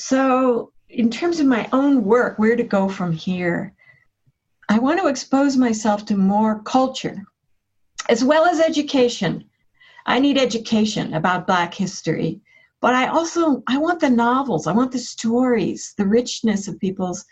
So, 0.00 0.72
in 0.88 1.10
terms 1.10 1.40
of 1.40 1.46
my 1.46 1.68
own 1.74 2.04
work, 2.04 2.38
where 2.38 2.56
to 2.56 2.62
go 2.62 2.88
from 2.88 3.12
here, 3.12 3.74
I 4.66 4.78
want 4.78 4.98
to 4.98 5.08
expose 5.08 5.58
myself 5.58 6.06
to 6.06 6.16
more 6.16 6.62
culture 6.62 7.22
as 8.08 8.24
well 8.24 8.46
as 8.46 8.60
education. 8.60 9.44
I 10.06 10.18
need 10.18 10.38
education 10.38 11.12
about 11.12 11.46
Black 11.46 11.74
history, 11.74 12.40
but 12.80 12.94
I 12.94 13.08
also 13.08 13.62
I 13.66 13.76
want 13.76 14.00
the 14.00 14.08
novels, 14.08 14.66
I 14.66 14.72
want 14.72 14.90
the 14.90 14.98
stories, 14.98 15.92
the 15.98 16.06
richness 16.06 16.66
of 16.66 16.80
people's 16.80 17.26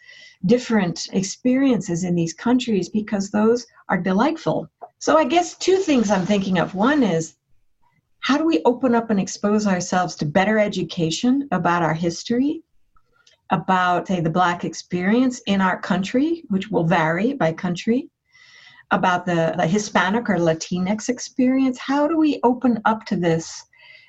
different 0.44 1.08
experiences 1.14 2.04
in 2.04 2.14
these 2.14 2.34
countries 2.34 2.90
because 2.90 3.30
those 3.30 3.66
are 3.88 3.96
delightful. 3.96 4.68
So 4.98 5.16
I 5.16 5.24
guess 5.24 5.56
two 5.56 5.78
things 5.78 6.10
I'm 6.10 6.26
thinking 6.26 6.58
of. 6.58 6.74
One 6.74 7.02
is 7.02 7.37
how 8.20 8.36
do 8.36 8.44
we 8.44 8.62
open 8.64 8.94
up 8.94 9.10
and 9.10 9.20
expose 9.20 9.66
ourselves 9.66 10.14
to 10.16 10.26
better 10.26 10.58
education 10.58 11.48
about 11.52 11.82
our 11.82 11.94
history, 11.94 12.62
about, 13.50 14.08
say, 14.08 14.20
the 14.20 14.30
Black 14.30 14.64
experience 14.64 15.40
in 15.46 15.60
our 15.60 15.80
country, 15.80 16.42
which 16.48 16.70
will 16.70 16.84
vary 16.84 17.32
by 17.32 17.52
country, 17.52 18.10
about 18.90 19.24
the, 19.24 19.54
the 19.56 19.66
Hispanic 19.66 20.28
or 20.28 20.36
Latinx 20.36 21.08
experience? 21.08 21.78
How 21.78 22.06
do 22.06 22.16
we 22.16 22.40
open 22.42 22.80
up 22.84 23.04
to 23.06 23.16
this 23.16 23.64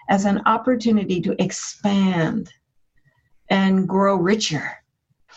as 0.10 0.26
an 0.26 0.42
opportunity 0.46 1.22
to 1.22 1.42
expand 1.42 2.52
and 3.50 3.88
grow 3.88 4.16
richer 4.16 4.72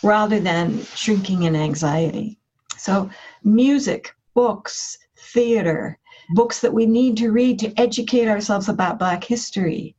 rather 0.03 0.41
than 0.41 0.83
shrinking 0.85 1.45
in 1.45 1.55
anxiety? 1.55 2.39
So, 2.79 3.11
music, 3.45 4.13
books, 4.35 4.99
theater, 5.17 5.99
books 6.35 6.61
that 6.61 6.73
we 6.73 6.87
need 6.87 7.17
to 7.19 7.31
read 7.31 7.59
to 7.61 7.73
educate 7.81 8.29
ourselves 8.29 8.69
about 8.69 8.99
Black 8.99 9.25
history, 9.25 9.95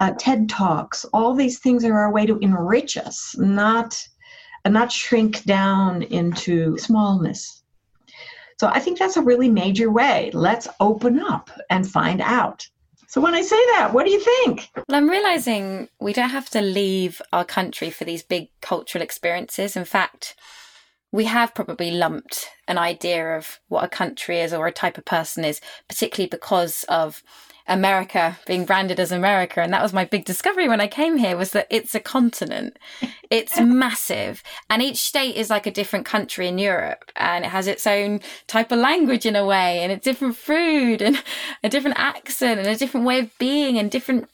uh, 0.00 0.12
TED 0.18 0.48
Talks, 0.48 1.04
all 1.12 1.34
these 1.34 1.58
things 1.58 1.84
are 1.84 1.98
our 1.98 2.12
way 2.12 2.26
to 2.26 2.38
enrich 2.38 2.96
us, 2.96 3.34
not, 3.38 4.02
uh, 4.64 4.68
not 4.68 4.92
shrink 4.92 5.44
down 5.44 6.02
into 6.02 6.76
smallness. 6.78 7.62
So 8.58 8.68
I 8.68 8.80
think 8.80 8.98
that's 8.98 9.16
a 9.16 9.22
really 9.22 9.50
major 9.50 9.90
way. 9.90 10.30
Let's 10.32 10.68
open 10.80 11.20
up 11.20 11.50
and 11.70 11.88
find 11.88 12.20
out. 12.20 12.66
So 13.08 13.20
when 13.20 13.34
I 13.34 13.42
say 13.42 13.56
that, 13.76 13.92
what 13.92 14.04
do 14.04 14.12
you 14.12 14.20
think? 14.20 14.68
Well, 14.74 14.84
I'm 14.98 15.08
realizing 15.08 15.88
we 16.00 16.12
don't 16.12 16.30
have 16.30 16.50
to 16.50 16.60
leave 16.60 17.22
our 17.32 17.44
country 17.44 17.90
for 17.90 18.04
these 18.04 18.22
big 18.22 18.48
cultural 18.60 19.02
experiences. 19.02 19.76
In 19.76 19.84
fact, 19.84 20.34
we 21.16 21.24
have 21.24 21.54
probably 21.54 21.90
lumped 21.90 22.50
an 22.68 22.76
idea 22.76 23.38
of 23.38 23.58
what 23.68 23.82
a 23.82 23.88
country 23.88 24.38
is 24.38 24.52
or 24.52 24.66
a 24.66 24.72
type 24.72 24.98
of 24.98 25.04
person 25.06 25.46
is, 25.46 25.62
particularly 25.88 26.28
because 26.28 26.84
of 26.90 27.22
America 27.66 28.38
being 28.46 28.66
branded 28.66 29.00
as 29.00 29.10
America. 29.10 29.62
And 29.62 29.72
that 29.72 29.82
was 29.82 29.94
my 29.94 30.04
big 30.04 30.26
discovery 30.26 30.68
when 30.68 30.80
I 30.80 30.88
came 30.88 31.16
here 31.16 31.34
was 31.34 31.52
that 31.52 31.68
it's 31.70 31.94
a 31.94 32.00
continent. 32.00 32.78
It's 33.30 33.58
massive. 33.60 34.42
And 34.68 34.82
each 34.82 34.98
state 34.98 35.36
is 35.36 35.48
like 35.48 35.66
a 35.66 35.70
different 35.70 36.04
country 36.04 36.48
in 36.48 36.58
Europe 36.58 37.10
and 37.16 37.46
it 37.46 37.48
has 37.48 37.66
its 37.66 37.86
own 37.86 38.20
type 38.46 38.70
of 38.70 38.78
language 38.78 39.24
in 39.24 39.36
a 39.36 39.46
way 39.46 39.80
and 39.82 39.90
a 39.90 39.96
different 39.96 40.36
food 40.36 41.00
and 41.00 41.22
a 41.64 41.70
different 41.70 41.98
accent 41.98 42.60
and 42.60 42.68
a 42.68 42.76
different 42.76 43.06
way 43.06 43.20
of 43.20 43.38
being 43.38 43.78
and 43.78 43.90
different 43.90 44.28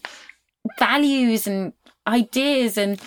values 0.80 1.46
and 1.46 1.74
ideas. 2.08 2.76
And 2.76 3.00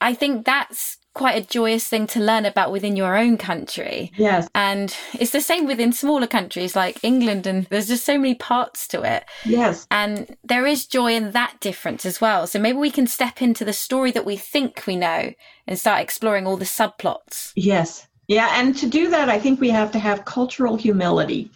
I 0.00 0.14
think 0.14 0.46
that's 0.46 0.97
quite 1.18 1.36
a 1.36 1.46
joyous 1.46 1.86
thing 1.86 2.06
to 2.06 2.20
learn 2.20 2.46
about 2.46 2.70
within 2.70 2.96
your 2.96 3.18
own 3.18 3.36
country. 3.36 4.12
Yes. 4.16 4.48
And 4.54 4.96
it's 5.14 5.32
the 5.32 5.40
same 5.40 5.66
within 5.66 5.92
smaller 5.92 6.28
countries 6.28 6.76
like 6.76 7.02
England, 7.02 7.46
and 7.46 7.66
there's 7.66 7.88
just 7.88 8.06
so 8.06 8.16
many 8.16 8.36
parts 8.36 8.86
to 8.88 9.02
it. 9.02 9.24
Yes. 9.44 9.86
And 9.90 10.36
there 10.44 10.64
is 10.64 10.86
joy 10.86 11.14
in 11.14 11.32
that 11.32 11.58
difference 11.60 12.06
as 12.06 12.20
well. 12.20 12.46
So 12.46 12.60
maybe 12.60 12.78
we 12.78 12.92
can 12.92 13.08
step 13.08 13.42
into 13.42 13.64
the 13.64 13.72
story 13.72 14.12
that 14.12 14.24
we 14.24 14.36
think 14.36 14.84
we 14.86 14.94
know 14.94 15.32
and 15.66 15.78
start 15.78 16.00
exploring 16.00 16.46
all 16.46 16.56
the 16.56 16.64
subplots. 16.64 17.52
Yes. 17.56 18.06
Yeah. 18.28 18.50
And 18.52 18.76
to 18.76 18.86
do 18.86 19.10
that, 19.10 19.28
I 19.28 19.40
think 19.40 19.60
we 19.60 19.70
have 19.70 19.90
to 19.92 19.98
have 19.98 20.24
cultural 20.24 20.76
humility 20.76 21.50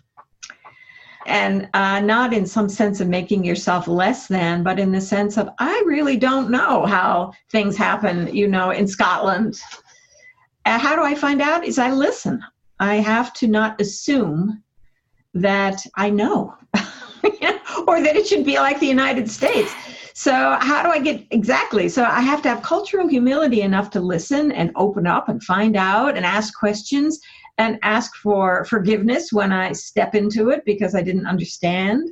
and 1.26 1.68
uh, 1.74 2.00
not 2.00 2.32
in 2.32 2.46
some 2.46 2.68
sense 2.68 3.00
of 3.00 3.08
making 3.08 3.44
yourself 3.44 3.88
less 3.88 4.26
than, 4.26 4.62
but 4.62 4.78
in 4.78 4.92
the 4.92 5.00
sense 5.00 5.36
of 5.36 5.48
I 5.58 5.82
really 5.86 6.16
don't 6.16 6.50
know 6.50 6.86
how 6.86 7.32
things 7.50 7.76
happen, 7.76 8.34
you 8.34 8.48
know, 8.48 8.70
in 8.70 8.86
Scotland. 8.86 9.60
Uh, 10.64 10.78
how 10.78 10.94
do 10.96 11.02
I 11.02 11.14
find 11.14 11.40
out? 11.40 11.64
Is 11.64 11.78
I 11.78 11.90
listen. 11.90 12.42
I 12.80 12.96
have 12.96 13.32
to 13.34 13.46
not 13.46 13.80
assume 13.80 14.62
that 15.34 15.84
I 15.96 16.10
know, 16.10 16.54
or 17.86 18.02
that 18.02 18.16
it 18.16 18.26
should 18.26 18.44
be 18.44 18.56
like 18.56 18.80
the 18.80 18.86
United 18.86 19.30
States. 19.30 19.72
So, 20.14 20.32
how 20.60 20.82
do 20.82 20.90
I 20.90 20.98
get 20.98 21.24
exactly? 21.30 21.88
So, 21.88 22.04
I 22.04 22.20
have 22.20 22.42
to 22.42 22.48
have 22.48 22.62
cultural 22.62 23.08
humility 23.08 23.62
enough 23.62 23.90
to 23.90 24.00
listen 24.00 24.52
and 24.52 24.70
open 24.76 25.06
up 25.06 25.28
and 25.28 25.42
find 25.42 25.76
out 25.76 26.16
and 26.16 26.26
ask 26.26 26.58
questions 26.58 27.18
and 27.58 27.78
ask 27.82 28.14
for 28.16 28.64
forgiveness 28.64 29.32
when 29.32 29.52
I 29.52 29.72
step 29.72 30.14
into 30.14 30.50
it 30.50 30.64
because 30.64 30.94
I 30.94 31.02
didn't 31.02 31.26
understand. 31.26 32.08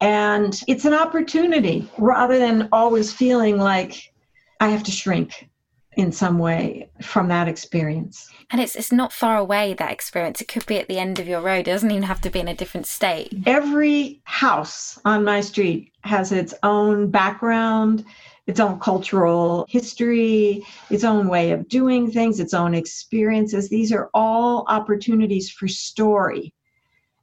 And 0.00 0.60
it's 0.66 0.84
an 0.84 0.94
opportunity 0.94 1.88
rather 1.98 2.38
than 2.38 2.68
always 2.72 3.12
feeling 3.12 3.58
like 3.58 4.12
I 4.60 4.68
have 4.68 4.82
to 4.84 4.90
shrink 4.90 5.48
in 5.96 6.10
some 6.10 6.38
way 6.38 6.90
from 7.02 7.28
that 7.28 7.48
experience. 7.48 8.30
And 8.50 8.60
it's 8.60 8.74
it's 8.74 8.92
not 8.92 9.12
far 9.12 9.36
away 9.36 9.74
that 9.74 9.92
experience. 9.92 10.40
It 10.40 10.48
could 10.48 10.66
be 10.66 10.78
at 10.78 10.88
the 10.88 10.98
end 10.98 11.18
of 11.18 11.28
your 11.28 11.40
road. 11.40 11.68
It 11.68 11.72
doesn't 11.72 11.90
even 11.90 12.02
have 12.04 12.20
to 12.22 12.30
be 12.30 12.40
in 12.40 12.48
a 12.48 12.54
different 12.54 12.86
state. 12.86 13.32
Every 13.46 14.20
house 14.24 14.98
on 15.04 15.24
my 15.24 15.40
street 15.40 15.92
has 16.02 16.32
its 16.32 16.54
own 16.62 17.10
background, 17.10 18.04
its 18.52 18.60
own 18.60 18.78
cultural 18.80 19.64
history, 19.66 20.62
its 20.90 21.04
own 21.04 21.26
way 21.26 21.52
of 21.52 21.66
doing 21.68 22.10
things, 22.10 22.38
its 22.38 22.52
own 22.52 22.74
experiences. 22.74 23.70
These 23.70 23.92
are 23.92 24.10
all 24.12 24.66
opportunities 24.68 25.50
for 25.50 25.66
story. 25.68 26.52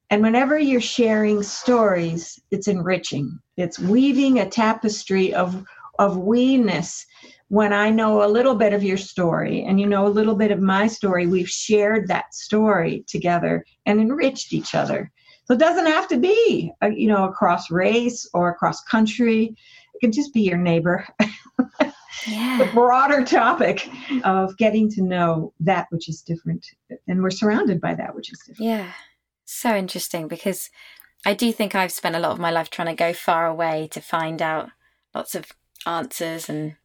And 0.10 0.24
whenever 0.24 0.58
you're 0.58 0.82
sharing 0.82 1.44
stories, 1.44 2.42
it's 2.50 2.68
enriching. 2.68 3.38
It's 3.58 3.78
weaving 3.78 4.40
a 4.40 4.50
tapestry 4.50 5.32
of, 5.32 5.64
of 6.00 6.18
we-ness. 6.18 7.06
When 7.50 7.74
I 7.74 7.92
know 7.92 8.24
a 8.24 8.34
little 8.38 8.56
bit 8.56 8.74
of 8.74 8.82
your 8.82 8.98
story 8.98 9.64
and 9.66 9.80
you 9.80 9.86
know 9.86 10.08
a 10.08 10.18
little 10.20 10.36
bit 10.36 10.50
of 10.50 10.60
my 10.60 10.88
story, 10.88 11.28
we've 11.28 11.48
shared 11.48 12.08
that 12.08 12.34
story 12.34 13.06
together 13.06 13.64
and 13.86 14.02
enriched 14.02 14.52
each 14.52 14.74
other. 14.74 15.12
So 15.46 15.54
it 15.54 15.60
doesn't 15.60 15.86
have 15.86 16.08
to 16.08 16.18
be, 16.18 16.72
uh, 16.84 16.88
you 16.88 17.08
know, 17.08 17.26
across 17.26 17.70
race 17.70 18.28
or 18.34 18.50
across 18.50 18.84
country 18.84 19.56
could 20.00 20.14
just 20.14 20.34
be 20.34 20.42
your 20.42 20.58
neighbor. 20.58 21.08
yeah. 22.28 22.58
the 22.60 22.70
broader 22.74 23.24
topic 23.24 23.90
of 24.24 24.56
getting 24.58 24.90
to 24.92 25.02
know 25.02 25.54
that 25.60 25.88
which 25.90 26.10
is 26.10 26.22
different. 26.22 26.66
And 27.08 27.22
we're 27.22 27.32
surrounded 27.32 27.80
by 27.82 27.96
that 27.96 28.16
which 28.16 28.32
is 28.32 28.40
different. 28.40 28.70
Yeah. 28.70 28.92
So 29.46 29.76
interesting 29.76 30.28
because 30.28 30.70
I 31.26 31.34
do 31.34 31.52
think 31.52 31.76
I've 31.76 31.92
spent 31.92 32.16
a 32.16 32.20
lot 32.20 32.32
of 32.32 32.40
my 32.40 32.52
life 32.52 32.70
trying 32.70 32.88
to 32.88 32.94
go 32.94 33.14
far 33.14 33.48
away 33.48 33.88
to 33.92 34.02
find 34.02 34.42
out 34.42 34.70
lots 35.14 35.36
of 35.36 35.52
answers 35.86 36.50
and 36.50 36.76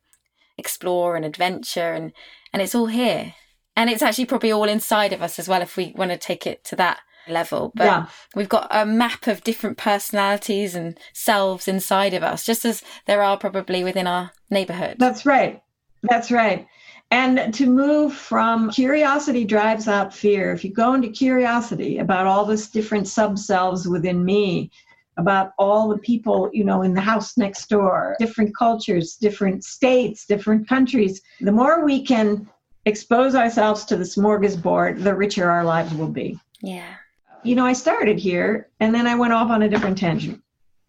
explore 0.56 1.16
and 1.16 1.25
adventure 1.25 1.92
and 1.92 2.12
and 2.52 2.62
it's 2.62 2.75
all 2.75 2.87
here. 2.87 3.35
And 3.76 3.90
it's 3.90 4.02
actually 4.02 4.26
probably 4.26 4.52
all 4.52 4.68
inside 4.68 5.12
of 5.12 5.21
us 5.21 5.38
as 5.38 5.49
well 5.49 5.61
if 5.61 5.76
we 5.76 5.92
want 5.97 6.12
to 6.12 6.16
take 6.16 6.47
it 6.47 6.64
to 6.66 6.76
that 6.76 7.00
level. 7.28 7.72
But 7.74 7.84
yeah. 7.84 8.06
we've 8.34 8.48
got 8.48 8.68
a 8.70 8.86
map 8.86 9.26
of 9.26 9.44
different 9.44 9.76
personalities 9.76 10.74
and 10.74 10.98
selves 11.12 11.68
inside 11.68 12.14
of 12.14 12.22
us, 12.22 12.44
just 12.44 12.64
as 12.64 12.82
there 13.06 13.22
are 13.22 13.36
probably 13.36 13.84
within 13.84 14.06
our 14.06 14.32
neighborhood. 14.50 14.96
That's 14.98 15.26
right. 15.26 15.62
That's 16.02 16.30
right. 16.30 16.66
And 17.10 17.54
to 17.54 17.66
move 17.66 18.12
from 18.12 18.70
curiosity 18.70 19.44
drives 19.44 19.86
out 19.86 20.12
fear. 20.12 20.52
If 20.52 20.64
you 20.64 20.72
go 20.72 20.94
into 20.94 21.08
curiosity 21.08 21.98
about 21.98 22.26
all 22.26 22.44
this 22.44 22.68
different 22.68 23.06
subselves 23.06 23.86
within 23.86 24.24
me, 24.24 24.70
about 25.16 25.52
all 25.58 25.88
the 25.88 25.98
people, 25.98 26.50
you 26.52 26.64
know, 26.64 26.82
in 26.82 26.92
the 26.92 27.00
house 27.00 27.36
next 27.36 27.68
door, 27.68 28.16
different 28.18 28.56
cultures, 28.56 29.14
different 29.14 29.62
states, 29.62 30.26
different 30.26 30.68
countries, 30.68 31.22
the 31.40 31.52
more 31.52 31.84
we 31.84 32.04
can 32.04 32.48
expose 32.84 33.34
ourselves 33.34 33.84
to 33.84 33.96
the 33.96 34.04
smorgasbord, 34.04 35.04
the 35.04 35.14
richer 35.14 35.48
our 35.48 35.64
lives 35.64 35.94
will 35.94 36.08
be. 36.08 36.38
Yeah 36.60 36.96
you 37.44 37.54
know, 37.54 37.66
I 37.66 37.74
started 37.74 38.18
here 38.18 38.70
and 38.80 38.94
then 38.94 39.06
I 39.06 39.14
went 39.14 39.34
off 39.34 39.50
on 39.50 39.62
a 39.62 39.68
different 39.68 39.98
tangent. 39.98 40.40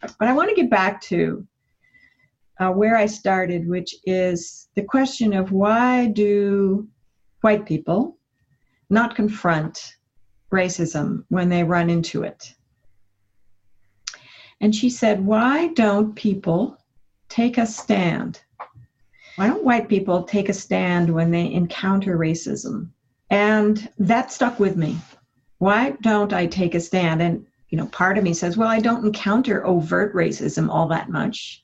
But 0.01 0.27
I 0.27 0.33
want 0.33 0.50
to 0.50 0.55
get 0.55 0.69
back 0.69 1.01
to 1.01 1.45
uh, 2.59 2.69
where 2.69 2.95
I 2.95 3.05
started, 3.05 3.67
which 3.67 3.95
is 4.05 4.69
the 4.75 4.83
question 4.83 5.33
of 5.33 5.51
why 5.51 6.07
do 6.07 6.88
white 7.41 7.65
people 7.65 8.17
not 8.89 9.15
confront 9.15 9.95
racism 10.51 11.25
when 11.29 11.50
they 11.50 11.63
run 11.63 11.89
into 11.89 12.24
it? 12.24 12.53
And 14.62 14.74
she 14.74 14.89
said, 14.89 15.25
Why 15.25 15.67
don't 15.69 16.15
people 16.15 16.77
take 17.27 17.57
a 17.57 17.65
stand? 17.65 18.41
Why 19.35 19.47
don't 19.47 19.65
white 19.65 19.89
people 19.89 20.24
take 20.24 20.47
a 20.47 20.53
stand 20.53 21.13
when 21.13 21.31
they 21.31 21.51
encounter 21.51 22.17
racism? 22.17 22.89
And 23.29 23.89
that 23.97 24.31
stuck 24.31 24.59
with 24.59 24.77
me. 24.77 24.97
Why 25.59 25.91
don't 26.01 26.33
I 26.33 26.45
take 26.47 26.75
a 26.75 26.79
stand? 26.79 27.21
And, 27.21 27.45
you 27.69 27.77
know, 27.77 27.88
part 27.88 28.17
of 28.17 28.24
me 28.24 28.33
says, 28.33 28.57
Well, 28.57 28.69
I 28.69 28.79
don't 28.79 29.05
encounter 29.05 29.65
overt 29.65 30.13
racism 30.13 30.69
all 30.69 30.88
that 30.89 31.09
much. 31.09 31.63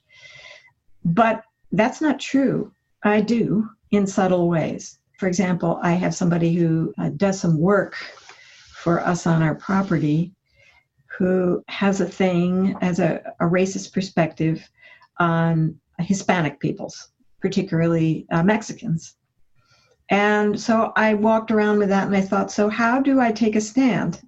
But 1.04 1.44
that's 1.72 2.02
not 2.02 2.20
true. 2.20 2.72
I 3.04 3.22
do 3.22 3.70
in 3.92 4.08
subtle 4.08 4.50
ways. 4.50 5.00
For 5.18 5.28
example, 5.28 5.80
I 5.84 5.94
have 5.94 6.16
somebody 6.16 6.54
who 6.54 6.94
uh, 6.98 7.10
does 7.16 7.40
some 7.40 7.60
work 7.60 7.96
for 8.74 9.00
us 9.02 9.28
on 9.28 9.44
our 9.44 9.56
property 9.56 10.34
who 11.18 11.64
has 11.68 12.02
a 12.02 12.06
thing 12.06 12.76
as 12.82 13.00
a, 13.00 13.22
a 13.40 13.46
racist 13.46 13.94
perspective 13.94 14.68
on 15.20 15.80
Hispanic 16.00 16.60
peoples, 16.60 17.10
particularly 17.42 18.26
uh, 18.32 18.42
Mexicans. 18.42 19.16
And 20.12 20.60
so 20.60 20.92
I 20.98 21.14
walked 21.14 21.52
around 21.52 21.80
with 21.80 21.88
that 21.88 22.06
and 22.06 22.16
I 22.16 22.22
thought, 22.22 22.52
so 22.52 22.68
how 22.68 23.00
do 23.02 23.22
I 23.22 23.32
take 23.32 23.56
a 23.56 23.62
stand? 23.62 24.22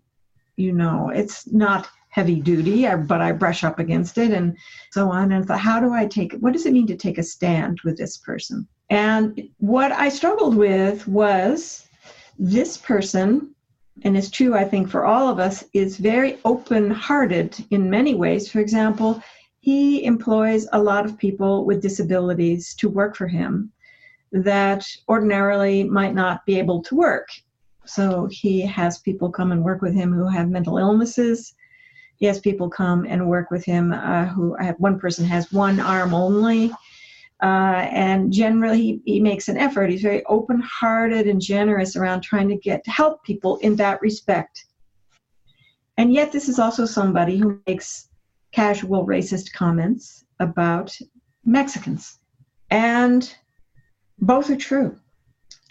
You 0.56 0.72
know, 0.72 1.12
it's 1.13 1.52
not 1.52 1.90
heavy 2.08 2.40
duty, 2.40 2.88
but 3.06 3.20
I 3.20 3.34
brush 3.34 3.66
up 3.66 3.80
against 3.80 4.18
it 4.18 4.32
and 4.32 4.56
so 4.92 5.12
on. 5.12 5.34
And 5.34 5.44
I 5.44 5.46
thought, 5.46 5.60
how 5.60 5.82
do 5.82 5.92
I 5.92 6.06
take 6.06 6.34
What 6.40 6.54
does 6.54 6.66
it 6.66 6.72
mean 6.72 6.88
to 6.88 6.96
take 6.96 7.18
a 7.18 7.24
stand 7.24 7.82
with 7.84 7.98
this 7.98 8.18
person? 8.18 8.66
And 8.90 9.50
what 9.58 9.92
I 9.92 10.08
struggled 10.08 10.56
with 10.56 11.06
was 11.06 11.86
this 12.40 12.78
person, 12.78 13.54
and 14.04 14.16
it's 14.16 14.30
true, 14.30 14.56
I 14.56 14.63
think, 14.63 14.90
for 14.90 15.06
all 15.06 15.28
of 15.28 15.40
us, 15.40 15.66
is 15.74 15.98
very 15.98 16.38
open 16.46 16.92
hearted 16.92 17.58
in 17.72 17.90
many 17.90 18.16
ways. 18.16 18.50
For 18.50 18.60
example, 18.60 19.22
he 19.60 20.06
employs 20.06 20.66
a 20.72 20.82
lot 20.82 21.06
of 21.06 21.18
people 21.18 21.66
with 21.66 21.82
disabilities 21.82 22.74
to 22.75 22.88
work 22.88 23.18
for 23.18 23.28
him 23.28 23.74
that 24.34 24.86
ordinarily 25.08 25.84
might 25.84 26.13
not 26.13 26.46
be 26.46 26.60
able 26.60 26.82
to 26.84 26.96
work. 26.96 27.30
So 27.86 28.28
he 28.32 28.62
has 28.62 29.00
people 29.00 29.32
come 29.32 29.52
and 29.52 29.63
work 29.63 29.82
with 29.82 29.94
him 29.94 30.13
who 30.13 30.28
have 30.28 30.50
mental 30.50 30.78
illnesses 30.78 31.54
he 32.24 32.28
has 32.28 32.40
people 32.40 32.70
come 32.70 33.06
and 33.06 33.28
work 33.28 33.52
with 33.52 33.66
him 33.66 33.92
uh, 33.92 34.25
who 34.28 34.56
have, 34.56 34.75
one 34.78 34.98
person 34.98 35.25
has 35.25 35.52
one 35.52 35.82
arm 35.82 36.13
only. 36.13 36.72
Uh, 37.42 37.86
and 37.92 38.32
generally, 38.32 38.82
he, 38.82 39.02
he 39.06 39.20
makes 39.20 39.50
an 39.50 39.58
effort. 39.58 39.90
He's 39.90 40.02
very 40.02 40.24
open 40.28 40.62
hearted 40.62 41.28
and 41.28 41.42
generous 41.42 41.98
around 41.98 42.22
trying 42.22 42.48
to 42.48 42.56
get 42.56 42.84
to 42.86 42.92
help 42.92 43.24
people 43.25 43.58
in 43.58 43.75
that 43.75 44.02
respect. 44.02 44.66
And 45.98 46.13
yet, 46.13 46.32
this 46.32 46.48
is 46.48 46.60
also 46.60 46.86
somebody 46.86 47.38
who 47.38 47.60
makes 47.68 48.08
casual 48.54 49.06
racist 49.06 49.52
comments 49.52 50.24
about 50.40 50.98
Mexicans. 51.44 52.20
And 52.70 53.36
both 54.25 54.50
are 54.50 54.56
true. 54.56 54.98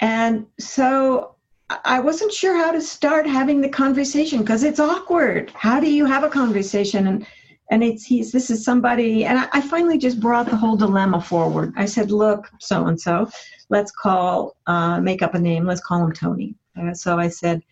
And 0.00 0.46
so 0.58 1.36
I 1.84 2.00
wasn't 2.00 2.32
sure 2.32 2.56
how 2.56 2.72
to 2.72 2.80
start 2.80 3.26
having 3.26 3.60
the 3.60 3.68
conversation 3.68 4.40
because 4.40 4.62
it's 4.62 4.80
awkward. 4.80 5.52
How 5.54 5.80
do 5.80 5.90
you 5.90 6.06
have 6.06 6.24
a 6.24 6.28
conversation? 6.28 7.06
And 7.06 7.26
and 7.70 7.82
it's 7.82 8.04
he's 8.04 8.32
this 8.32 8.50
is 8.50 8.64
somebody 8.64 9.24
and 9.24 9.38
I, 9.38 9.48
I 9.52 9.60
finally 9.60 9.96
just 9.96 10.20
brought 10.20 10.46
the 10.46 10.56
whole 10.56 10.76
dilemma 10.76 11.20
forward. 11.20 11.72
I 11.76 11.86
said, 11.86 12.10
look, 12.10 12.50
so 12.58 12.86
and 12.86 13.00
so, 13.00 13.30
let's 13.70 13.90
call 13.90 14.56
uh, 14.66 15.00
make 15.00 15.22
up 15.22 15.34
a 15.34 15.38
name. 15.38 15.64
Let's 15.64 15.80
call 15.80 16.04
him 16.04 16.12
Tony. 16.12 16.54
Uh, 16.78 16.92
so 16.92 17.18
I 17.18 17.28
said, 17.28 17.62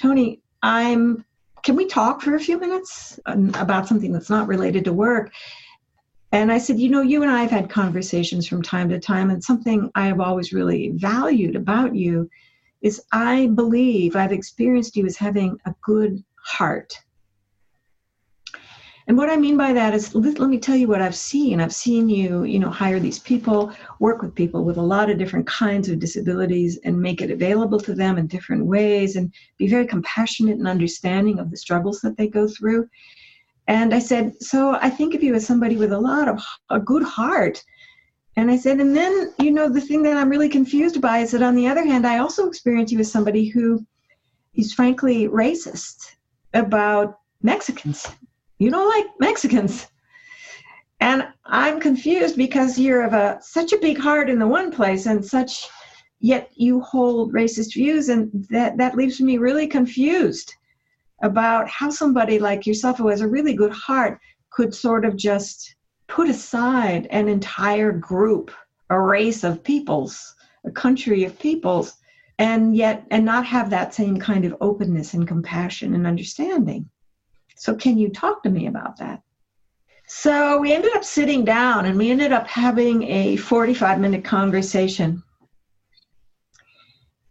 Tony, 0.00 0.40
I'm. 0.62 1.24
Can 1.62 1.76
we 1.76 1.86
talk 1.86 2.20
for 2.20 2.34
a 2.34 2.40
few 2.40 2.58
minutes 2.58 3.20
about 3.26 3.86
something 3.86 4.12
that's 4.12 4.28
not 4.28 4.48
related 4.48 4.84
to 4.86 4.92
work? 4.92 5.32
And 6.32 6.50
I 6.50 6.56
said, 6.56 6.80
you 6.80 6.88
know, 6.88 7.02
you 7.02 7.22
and 7.22 7.30
I 7.30 7.42
have 7.42 7.50
had 7.50 7.68
conversations 7.68 8.48
from 8.48 8.62
time 8.62 8.88
to 8.88 8.98
time, 8.98 9.30
and 9.30 9.44
something 9.44 9.90
I 9.94 10.06
have 10.06 10.18
always 10.18 10.52
really 10.52 10.92
valued 10.94 11.54
about 11.54 11.94
you 11.94 12.28
is 12.80 13.02
I 13.12 13.48
believe 13.48 14.16
I've 14.16 14.32
experienced 14.32 14.96
you 14.96 15.04
as 15.04 15.16
having 15.16 15.58
a 15.66 15.74
good 15.82 16.24
heart. 16.42 16.98
And 19.08 19.18
what 19.18 19.28
I 19.28 19.36
mean 19.36 19.58
by 19.58 19.74
that 19.74 19.94
is, 19.94 20.14
let, 20.14 20.48
me 20.48 20.58
tell 20.58 20.76
you 20.76 20.88
what 20.88 21.02
I've 21.02 21.14
seen. 21.14 21.60
I've 21.60 21.74
seen 21.74 22.08
you, 22.08 22.44
you 22.44 22.58
know, 22.58 22.70
hire 22.70 23.00
these 23.00 23.18
people, 23.18 23.72
work 23.98 24.22
with 24.22 24.34
people 24.34 24.64
with 24.64 24.78
a 24.78 24.82
lot 24.82 25.10
of 25.10 25.18
different 25.18 25.46
kinds 25.46 25.88
of 25.88 25.98
disabilities, 25.98 26.78
and 26.84 26.98
make 26.98 27.20
it 27.20 27.30
available 27.30 27.80
to 27.80 27.94
them 27.94 28.16
in 28.16 28.26
different 28.26 28.64
ways, 28.64 29.16
and 29.16 29.34
be 29.58 29.68
very 29.68 29.86
compassionate 29.86 30.56
and 30.56 30.68
understanding 30.68 31.38
of 31.38 31.50
the 31.50 31.56
struggles 31.58 32.00
that 32.00 32.16
they 32.16 32.28
go 32.28 32.48
through. 32.48 32.88
And 33.68 33.94
I 33.94 34.00
said, 34.00 34.34
so 34.40 34.76
I 34.80 34.90
think 34.90 35.14
of 35.14 35.22
you 35.22 35.34
as 35.34 35.46
somebody 35.46 35.76
with 35.76 35.92
a 35.92 35.98
lot 35.98 36.28
of 36.28 36.42
a 36.70 36.80
good 36.80 37.02
heart, 37.02 37.62
and 38.36 38.50
I 38.50 38.56
said, 38.56 38.80
and 38.80 38.96
then, 38.96 39.32
you 39.38 39.50
know, 39.50 39.68
the 39.68 39.80
thing 39.80 40.02
that 40.04 40.16
I'm 40.16 40.30
really 40.30 40.48
confused 40.48 41.00
by 41.00 41.18
is 41.18 41.32
that 41.32 41.42
on 41.42 41.54
the 41.54 41.68
other 41.68 41.84
hand, 41.84 42.06
I 42.06 42.18
also 42.18 42.46
experience 42.48 42.90
you 42.90 42.98
as 43.00 43.12
somebody 43.12 43.46
who 43.46 43.84
is 44.54 44.72
frankly 44.72 45.28
racist 45.28 46.16
about 46.54 47.18
Mexicans. 47.42 48.06
You 48.58 48.70
don't 48.70 48.88
like 48.88 49.06
Mexicans. 49.20 49.86
And 51.00 51.26
I'm 51.44 51.80
confused 51.80 52.36
because 52.36 52.78
you're 52.78 53.02
of 53.02 53.12
a 53.12 53.38
such 53.42 53.72
a 53.72 53.78
big 53.78 53.98
heart 53.98 54.30
in 54.30 54.38
the 54.38 54.46
one 54.46 54.70
place 54.70 55.06
and 55.06 55.24
such 55.24 55.68
yet 56.20 56.50
you 56.54 56.80
hold 56.80 57.32
racist 57.32 57.74
views 57.74 58.08
and 58.08 58.30
that 58.50 58.78
that 58.78 58.94
leaves 58.94 59.20
me 59.20 59.36
really 59.36 59.66
confused 59.66 60.54
about 61.22 61.68
how 61.68 61.90
somebody 61.90 62.38
like 62.38 62.66
yourself 62.66 62.98
who 62.98 63.08
has 63.08 63.20
a 63.20 63.28
really 63.28 63.54
good 63.54 63.72
heart 63.72 64.20
could 64.50 64.74
sort 64.74 65.04
of 65.04 65.16
just 65.16 65.76
put 66.08 66.28
aside 66.28 67.06
an 67.10 67.28
entire 67.28 67.92
group, 67.92 68.50
a 68.90 69.00
race 69.00 69.44
of 69.44 69.64
peoples, 69.64 70.34
a 70.64 70.70
country 70.70 71.24
of 71.24 71.38
peoples, 71.38 71.96
and 72.38 72.76
yet 72.76 73.06
and 73.10 73.24
not 73.24 73.46
have 73.46 73.70
that 73.70 73.94
same 73.94 74.18
kind 74.18 74.44
of 74.44 74.56
openness 74.60 75.14
and 75.14 75.28
compassion 75.28 75.94
and 75.94 76.06
understanding. 76.06 76.88
So 77.56 77.74
can 77.74 77.96
you 77.96 78.10
talk 78.10 78.42
to 78.42 78.50
me 78.50 78.66
about 78.66 78.96
that? 78.98 79.22
So 80.08 80.58
we 80.58 80.72
ended 80.72 80.94
up 80.94 81.04
sitting 81.04 81.44
down 81.44 81.86
and 81.86 81.96
we 81.96 82.10
ended 82.10 82.32
up 82.32 82.46
having 82.46 83.04
a 83.04 83.36
45 83.36 84.00
minute 84.00 84.24
conversation. 84.24 85.22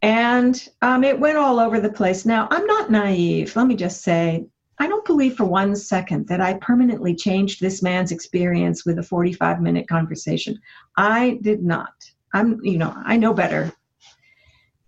And 0.01 0.67
um, 0.81 1.03
it 1.03 1.19
went 1.19 1.37
all 1.37 1.59
over 1.59 1.79
the 1.79 1.91
place. 1.91 2.25
Now, 2.25 2.47
I'm 2.49 2.65
not 2.65 2.89
naive. 2.89 3.55
Let 3.55 3.67
me 3.67 3.75
just 3.75 4.01
say, 4.01 4.45
I 4.79 4.87
don't 4.87 5.05
believe 5.05 5.37
for 5.37 5.45
one 5.45 5.75
second 5.75 6.27
that 6.27 6.41
I 6.41 6.55
permanently 6.55 7.13
changed 7.13 7.61
this 7.61 7.83
man's 7.83 8.11
experience 8.11 8.83
with 8.83 8.97
a 8.97 9.03
45 9.03 9.61
minute 9.61 9.87
conversation. 9.87 10.59
I 10.97 11.37
did 11.41 11.63
not. 11.63 11.93
I'm, 12.33 12.59
you 12.63 12.79
know, 12.79 12.93
I 13.05 13.17
know 13.17 13.33
better. 13.33 13.71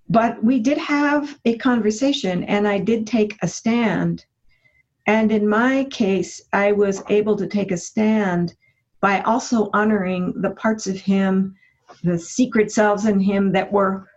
But 0.10 0.44
we 0.44 0.60
did 0.60 0.80
have 0.80 1.38
a 1.46 1.58
conversation 1.58 2.44
and 2.46 2.68
I 2.68 2.80
did 2.80 3.06
take 3.06 3.38
a 3.44 3.48
stand. 3.48 4.26
And 5.06 5.32
in 5.32 5.48
my 5.48 5.86
case, 5.92 6.42
I 6.54 6.72
was 6.72 7.04
able 7.10 7.36
to 7.38 7.48
take 7.48 7.72
a 7.72 7.78
stand 7.78 8.56
by 9.00 9.22
also 9.22 9.70
honoring 9.74 10.34
the 10.42 10.52
parts 10.52 10.88
of 10.88 11.00
him, 11.00 11.56
the 12.04 12.18
secret 12.18 12.72
selves 12.72 13.06
in 13.06 13.20
him 13.20 13.52
that 13.52 13.72
were 13.72 14.08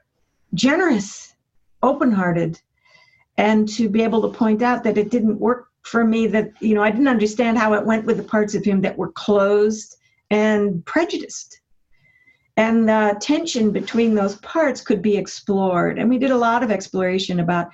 generous, 0.57 1.37
open 1.83 2.11
hearted, 2.11 2.61
and 3.39 3.69
to 3.69 3.89
be 3.89 4.03
able 4.03 4.23
to 4.23 4.37
point 4.37 4.63
out 4.63 4.83
that 4.83 4.99
it 4.99 5.11
didn't 5.11 5.39
work 5.39 5.69
for 5.83 6.03
me 6.05 6.27
that 6.27 6.51
you 6.61 6.75
know 6.75 6.83
i 6.83 6.91
didn't 6.91 7.07
understand 7.07 7.57
how 7.57 7.73
it 7.73 7.87
went 7.87 8.05
with 8.05 8.17
the 8.17 8.23
parts 8.25 8.57
of 8.57 8.65
him 8.65 8.81
that 8.81 8.99
were 8.99 9.13
closed 9.13 9.97
and 10.31 10.85
prejudiced. 10.85 11.61
And 12.57 12.89
the 12.89 13.17
tension 13.21 13.71
between 13.71 14.15
those 14.15 14.37
parts 14.37 14.81
could 14.81 15.03
be 15.03 15.17
explored. 15.17 15.99
And 15.99 16.09
we 16.09 16.19
did 16.19 16.31
a 16.31 16.37
lot 16.37 16.63
of 16.63 16.71
exploration 16.71 17.41
about 17.41 17.69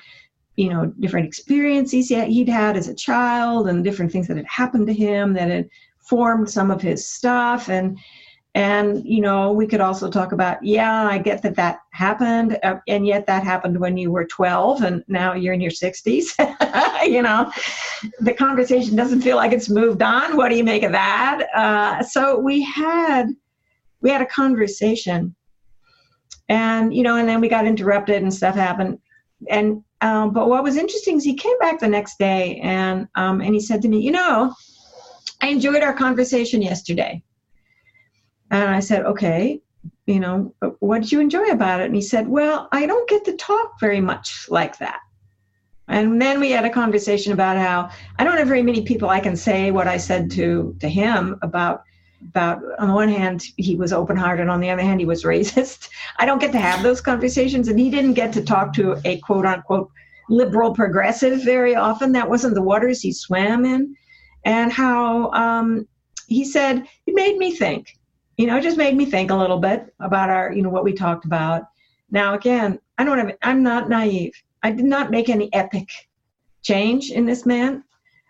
you 0.56 0.68
know 0.68 0.92
different 1.00 1.26
experiences 1.26 2.08
he'd 2.08 2.48
had 2.48 2.76
as 2.76 2.88
a 2.88 2.94
child 2.94 3.68
and 3.68 3.82
different 3.82 4.12
things 4.12 4.28
that 4.28 4.36
had 4.36 4.46
happened 4.46 4.86
to 4.86 4.92
him 4.92 5.32
that 5.34 5.48
had 5.48 5.68
formed 5.98 6.50
some 6.50 6.70
of 6.70 6.82
his 6.82 7.08
stuff. 7.08 7.68
And 7.68 7.98
and, 8.54 9.02
you 9.06 9.22
know, 9.22 9.50
we 9.50 9.66
could 9.66 9.80
also 9.80 10.10
talk 10.10 10.32
about, 10.32 10.62
yeah, 10.62 11.06
I 11.06 11.16
get 11.16 11.40
that 11.42 11.56
that 11.56 11.80
happened. 11.92 12.58
Uh, 12.62 12.76
and 12.86 13.06
yet 13.06 13.26
that 13.26 13.44
happened 13.44 13.80
when 13.80 13.96
you 13.96 14.10
were 14.10 14.26
12 14.26 14.82
and 14.82 15.02
now 15.08 15.32
you're 15.32 15.54
in 15.54 15.60
your 15.60 15.70
60s. 15.70 17.06
you 17.10 17.22
know, 17.22 17.50
the 18.20 18.34
conversation 18.34 18.94
doesn't 18.94 19.22
feel 19.22 19.36
like 19.36 19.52
it's 19.52 19.70
moved 19.70 20.02
on. 20.02 20.36
What 20.36 20.50
do 20.50 20.56
you 20.56 20.64
make 20.64 20.82
of 20.82 20.92
that? 20.92 21.46
Uh, 21.54 22.02
so 22.02 22.38
we 22.38 22.62
had, 22.62 23.28
we 24.02 24.10
had 24.10 24.20
a 24.20 24.26
conversation 24.26 25.34
and, 26.50 26.94
you 26.94 27.02
know, 27.02 27.16
and 27.16 27.26
then 27.26 27.40
we 27.40 27.48
got 27.48 27.66
interrupted 27.66 28.22
and 28.22 28.34
stuff 28.34 28.54
happened. 28.54 28.98
And, 29.48 29.82
um, 30.02 30.34
but 30.34 30.50
what 30.50 30.62
was 30.62 30.76
interesting 30.76 31.16
is 31.16 31.24
he 31.24 31.36
came 31.36 31.58
back 31.58 31.80
the 31.80 31.88
next 31.88 32.18
day 32.18 32.60
and, 32.62 33.08
um, 33.14 33.40
and 33.40 33.54
he 33.54 33.60
said 33.60 33.80
to 33.80 33.88
me, 33.88 34.00
you 34.00 34.10
know, 34.10 34.54
I 35.40 35.48
enjoyed 35.48 35.82
our 35.82 35.94
conversation 35.94 36.60
yesterday 36.60 37.22
And 38.52 38.68
I 38.68 38.80
said, 38.80 39.06
okay, 39.06 39.62
you 40.06 40.20
know, 40.20 40.54
what 40.80 41.00
did 41.00 41.10
you 41.10 41.20
enjoy 41.20 41.46
about 41.46 41.80
it? 41.80 41.86
And 41.86 41.94
he 41.94 42.02
said, 42.02 42.28
well, 42.28 42.68
I 42.70 42.84
don't 42.84 43.08
get 43.08 43.24
to 43.24 43.36
talk 43.36 43.80
very 43.80 44.00
much 44.00 44.46
like 44.50 44.78
that. 44.78 45.00
And 45.88 46.20
then 46.20 46.38
we 46.38 46.50
had 46.50 46.66
a 46.66 46.70
conversation 46.70 47.32
about 47.32 47.56
how 47.56 47.90
I 48.18 48.24
don't 48.24 48.36
have 48.36 48.46
very 48.46 48.62
many 48.62 48.82
people 48.82 49.08
I 49.08 49.20
can 49.20 49.36
say 49.36 49.70
what 49.70 49.88
I 49.88 49.96
said 49.96 50.30
to 50.32 50.76
to 50.80 50.88
him 50.88 51.38
about 51.42 51.82
about 52.28 52.62
on 52.78 52.88
the 52.88 52.94
one 52.94 53.08
hand 53.08 53.42
he 53.56 53.74
was 53.74 53.92
open 53.92 54.16
hearted 54.16 54.48
on 54.48 54.60
the 54.60 54.70
other 54.70 54.82
hand 54.82 55.00
he 55.00 55.06
was 55.06 55.24
racist. 55.34 55.88
I 56.18 56.26
don't 56.26 56.40
get 56.40 56.52
to 56.52 56.58
have 56.58 56.82
those 56.82 57.00
conversations 57.00 57.68
and 57.68 57.78
he 57.78 57.90
didn't 57.90 58.14
get 58.14 58.32
to 58.34 58.42
talk 58.42 58.74
to 58.74 59.00
a 59.04 59.18
quote 59.20 59.46
unquote 59.46 59.90
liberal 60.28 60.72
progressive 60.72 61.42
very 61.42 61.74
often. 61.74 62.12
That 62.12 62.28
wasn't 62.28 62.54
the 62.54 62.62
waters 62.62 63.00
he 63.00 63.12
swam 63.12 63.64
in. 63.64 63.96
And 64.44 64.72
how 64.72 65.30
um, 65.32 65.88
he 66.26 66.44
said 66.44 66.86
it 67.06 67.14
made 67.14 67.38
me 67.38 67.56
think. 67.56 67.98
You 68.42 68.48
know, 68.48 68.56
it 68.56 68.62
just 68.62 68.76
made 68.76 68.96
me 68.96 69.04
think 69.04 69.30
a 69.30 69.36
little 69.36 69.60
bit 69.60 69.94
about 70.00 70.28
our, 70.28 70.52
you 70.52 70.62
know, 70.62 70.68
what 70.68 70.82
we 70.82 70.92
talked 70.92 71.24
about. 71.26 71.62
Now 72.10 72.34
again, 72.34 72.80
I 72.98 73.04
don't 73.04 73.16
have 73.16 73.36
I'm 73.42 73.62
not 73.62 73.88
naive. 73.88 74.32
I 74.64 74.72
did 74.72 74.84
not 74.84 75.12
make 75.12 75.28
any 75.28 75.48
epic 75.54 75.88
change 76.60 77.12
in 77.12 77.24
this 77.24 77.46
man. 77.46 77.84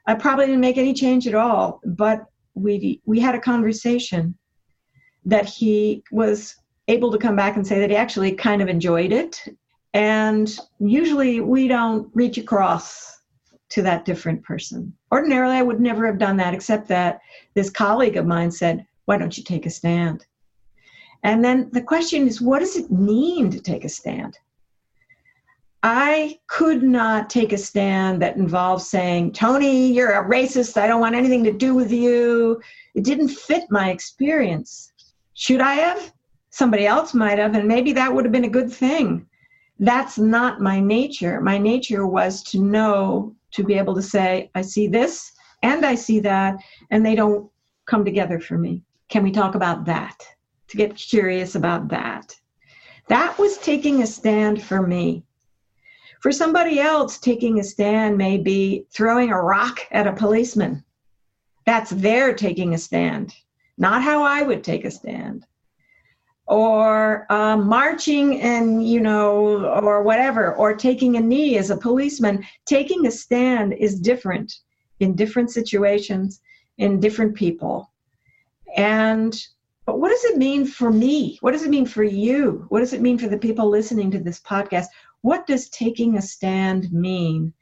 I 0.07 0.13
probably 0.13 0.45
didn't 0.45 0.61
make 0.61 0.77
any 0.77 0.93
change 0.93 1.27
at 1.27 1.35
all, 1.35 1.81
but 1.87 2.27
we 2.53 3.01
we 3.07 3.21
had 3.21 3.35
a 3.35 3.41
conversation 3.41 4.37
that 5.25 5.49
he 5.49 6.05
was 6.13 6.57
able 6.89 7.11
to 7.11 7.17
come 7.17 7.35
back 7.35 7.57
and 7.57 7.67
say 7.67 7.79
that 7.79 7.89
he 7.89 7.97
actually 7.97 8.33
kind 8.33 8.61
of 8.61 8.69
enjoyed 8.69 9.13
it. 9.15 9.43
And 9.95 10.55
usually 10.79 11.41
we 11.41 11.69
don't 11.69 12.11
reach 12.13 12.37
across 12.37 13.19
to 13.71 13.81
that 13.81 14.05
different 14.05 14.43
person. 14.43 14.93
Ordinarily, 15.11 15.57
I 15.57 15.63
would 15.63 15.81
never 15.81 16.05
have 16.05 16.19
done 16.19 16.37
that, 16.37 16.53
except 16.53 16.87
that 16.89 17.23
this 17.55 17.71
colleague 17.71 18.19
of 18.19 18.27
mine 18.27 18.51
said, 18.51 18.87
Why 19.13 19.19
don't 19.19 19.37
you 19.37 19.45
take 19.45 19.67
a 19.67 19.71
stand? 19.71 20.25
And 21.23 21.45
then 21.45 21.69
the 21.71 21.83
question 21.83 22.27
is, 22.27 22.41
what 22.41 22.61
does 22.61 22.77
it 22.77 22.91
mean 22.91 23.51
to 23.51 23.61
take 23.61 23.85
a 23.85 23.89
stand? 23.91 24.39
I 25.83 26.39
could 26.47 26.83
not 26.83 27.29
take 27.29 27.53
a 27.53 27.59
stand 27.59 28.23
that 28.23 28.39
involves 28.39 28.89
saying, 28.89 29.33
Tony, 29.33 29.93
you're 29.93 30.13
a 30.13 30.27
racist. 30.27 30.79
I 30.79 30.87
don't 30.87 31.03
want 31.03 31.15
anything 31.15 31.45
to 31.45 31.53
do 31.53 31.75
with 31.75 31.93
you. 31.93 32.63
It 32.95 33.05
didn't 33.05 33.29
fit 33.29 33.65
my 33.69 33.91
experience. 33.91 34.91
Should 35.35 35.61
I 35.61 35.75
have? 35.75 36.15
Somebody 36.49 36.87
else 36.87 37.13
might 37.13 37.39
have, 37.39 37.55
and 37.55 37.69
maybe 37.69 37.93
that 37.93 38.15
would 38.15 38.25
have 38.25 38.33
been 38.33 38.47
a 38.47 38.59
good 38.59 38.73
thing. 38.73 39.27
That's 39.79 40.17
not 40.17 40.63
my 40.63 40.81
nature. 40.81 41.39
My 41.43 41.59
nature 41.59 42.07
was 42.07 42.43
to 42.45 42.63
know, 42.63 43.37
to 43.51 43.63
be 43.63 43.75
able 43.75 43.95
to 43.95 44.01
say, 44.03 44.51
I 44.55 44.63
see 44.63 44.89
this 44.89 45.33
and 45.63 45.85
I 45.85 45.97
see 45.97 46.19
that, 46.21 46.57
and 46.91 47.05
they 47.05 47.15
don't 47.15 47.51
come 47.85 48.07
together 48.07 48.41
for 48.41 48.57
me. 48.57 48.83
Can 49.13 49.25
we 49.25 49.31
talk 49.31 49.55
about 49.55 49.85
that? 49.85 50.27
To 50.69 50.79
get 50.79 50.97
curious 50.97 51.55
about 51.55 51.89
that. 51.89 52.35
That 53.09 53.39
was 53.39 53.59
taking 53.59 54.03
a 54.03 54.07
stand 54.07 54.63
for 54.63 54.81
me 54.81 55.23
for 56.23 56.33
somebody 56.33 56.81
else, 56.81 57.19
taking 57.19 57.61
a 57.61 57.63
stand 57.63 58.17
may 58.17 58.39
be 58.39 58.87
throwing 58.91 59.31
a 59.31 59.43
rock 59.43 59.81
at 59.91 60.07
a 60.07 60.15
policeman. 60.15 60.83
That's 61.67 61.91
their 61.91 62.33
taking 62.33 62.73
a 62.73 62.79
stand, 62.79 63.35
not 63.77 64.01
how 64.01 64.23
I 64.23 64.41
would 64.41 64.65
take 64.65 64.87
a 64.87 64.91
stand. 64.91 65.45
Or 66.47 67.31
uh, 67.31 67.59
marching 67.59 68.41
and, 68.41 68.89
you 68.89 69.01
know, 69.01 69.67
or 69.83 70.03
whatever, 70.03 70.55
or 70.55 70.75
taking 70.75 71.19
a 71.19 71.21
knee 71.21 71.59
as 71.59 71.69
a 71.69 71.77
policeman. 71.77 72.47
Taking 72.65 73.07
a 73.07 73.11
stand 73.11 73.75
is 73.75 74.01
different 74.01 74.61
in 75.01 75.15
different 75.15 75.51
situations, 75.51 76.41
in 76.79 76.99
different 76.99 77.35
people. 77.35 77.92
And 78.77 79.35
but 79.85 79.99
what 79.99 80.11
does 80.11 80.25
it 80.25 80.39
mean 80.39 80.65
for 80.65 80.93
me? 80.93 81.39
What 81.41 81.53
does 81.53 81.65
it 81.65 81.71
mean 81.71 81.87
for 81.87 82.05
you? 82.05 82.67
What 82.69 82.81
does 82.81 82.93
it 82.93 83.01
mean 83.01 83.19
for 83.19 83.27
the 83.29 83.39
people 83.39 83.69
listening 83.69 84.11
to 84.13 84.21
this 84.21 84.41
podcast? 84.41 84.87
what 85.23 85.47
does 85.47 85.71
taking 85.71 86.17
a 86.17 86.23
stand 86.23 86.93
mean? 86.93 87.53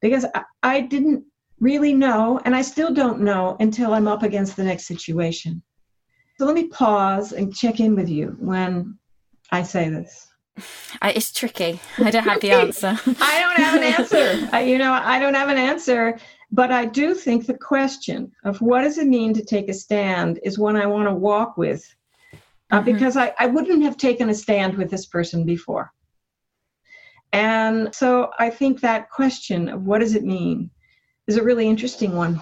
Because 0.00 0.26
I, 0.34 0.42
I 0.62 0.80
didn't 0.82 1.24
really 1.60 1.94
know, 1.94 2.40
and 2.44 2.54
I 2.54 2.62
still 2.62 2.92
don't 2.92 3.20
know 3.20 3.56
until 3.60 3.94
I'm 3.94 4.06
up 4.06 4.22
against 4.22 4.56
the 4.56 4.64
next 4.64 4.86
situation. 4.86 5.62
So 6.38 6.44
let 6.44 6.54
me 6.54 6.66
pause 6.68 7.32
and 7.32 7.54
check 7.54 7.80
in 7.80 7.94
with 7.94 8.08
you 8.08 8.36
when 8.40 8.98
I 9.50 9.62
say 9.62 9.88
this. 9.88 10.28
It's 11.02 11.32
tricky. 11.32 11.80
I 11.98 12.10
don't 12.10 12.24
have 12.24 12.40
the 12.40 12.50
answer. 12.52 12.98
I 13.20 13.40
don't 13.40 13.56
have 13.56 13.74
an 13.76 13.82
answer. 13.82 14.48
I, 14.52 14.62
you 14.62 14.78
know, 14.78 14.92
I 14.92 15.18
don't 15.18 15.34
have 15.34 15.48
an 15.48 15.58
answer. 15.58 16.18
But 16.54 16.70
I 16.70 16.84
do 16.84 17.14
think 17.14 17.46
the 17.46 17.58
question 17.58 18.30
of 18.44 18.60
what 18.60 18.82
does 18.82 18.98
it 18.98 19.08
mean 19.08 19.34
to 19.34 19.44
take 19.44 19.68
a 19.68 19.74
stand 19.74 20.38
is 20.44 20.56
one 20.56 20.76
I 20.76 20.86
want 20.86 21.08
to 21.08 21.14
walk 21.14 21.56
with, 21.56 21.84
uh, 22.70 22.76
mm-hmm. 22.76 22.84
because 22.84 23.16
I, 23.16 23.34
I 23.40 23.46
wouldn't 23.46 23.82
have 23.82 23.96
taken 23.96 24.30
a 24.30 24.34
stand 24.34 24.76
with 24.76 24.88
this 24.88 25.06
person 25.06 25.44
before. 25.44 25.92
And 27.32 27.92
so 27.92 28.30
I 28.38 28.50
think 28.50 28.80
that 28.80 29.10
question 29.10 29.68
of 29.68 29.82
what 29.82 29.98
does 29.98 30.14
it 30.14 30.22
mean 30.22 30.70
is 31.26 31.36
a 31.36 31.42
really 31.42 31.66
interesting 31.66 32.14
one. 32.14 32.40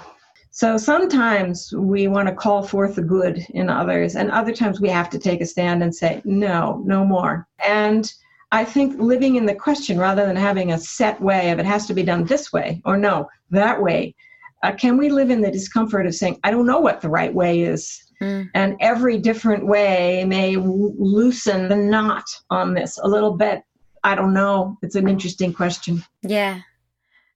So 0.51 0.77
sometimes 0.77 1.72
we 1.72 2.07
want 2.09 2.29
to 2.29 2.35
call 2.35 2.62
forth 2.62 2.96
the 2.96 3.03
good 3.03 3.38
in 3.55 3.70
others, 3.70 4.16
and 4.16 4.31
other 4.31 4.53
times 4.53 4.79
we 4.79 4.90
have 4.90 5.09
to 5.09 5.18
take 5.18 5.40
a 5.40 5.46
stand 5.46 5.83
and 5.83 5.94
say, 5.94 6.20
no, 6.27 6.83
no 6.85 7.03
more. 7.03 7.48
And 7.66 8.12
I 8.53 8.65
think 8.65 9.01
living 9.01 9.37
in 9.37 9.47
the 9.47 9.55
question 9.55 9.99
rather 9.99 10.25
than 10.27 10.37
having 10.37 10.73
a 10.73 10.79
set 10.79 11.21
way 11.21 11.51
of 11.51 11.59
it 11.59 11.67
has 11.67 11.87
to 11.87 11.95
be 11.95 12.03
done 12.03 12.25
this 12.25 12.53
way 12.53 12.81
or 12.85 12.97
no, 12.97 13.29
that 13.51 13.83
way. 13.83 14.15
Uh, 14.62 14.73
can 14.73 14.97
we 14.97 15.09
live 15.09 15.31
in 15.31 15.41
the 15.41 15.51
discomfort 15.51 16.07
of 16.07 16.15
saying, 16.15 16.38
I 16.45 16.53
don't 16.53 16.67
know 16.67 16.79
what 16.79 17.01
the 17.01 17.09
right 17.09 17.35
way 17.35 17.62
is? 17.62 18.01
Mm. 18.21 18.49
And 18.55 18.77
every 18.79 19.19
different 19.19 19.67
way 19.67 20.25
may 20.25 20.55
w- 20.55 20.95
loosen 20.97 21.69
the 21.69 21.75
knot 21.75 22.25
on 22.51 22.75
this 22.75 22.97
a 23.03 23.09
little 23.09 23.37
bit 23.37 23.65
I 24.05 24.15
don't 24.15 24.35
know. 24.35 24.79
It's 24.83 24.97
an 24.97 25.09
interesting 25.09 25.53
question. 25.53 26.05
Yeah. 26.23 26.61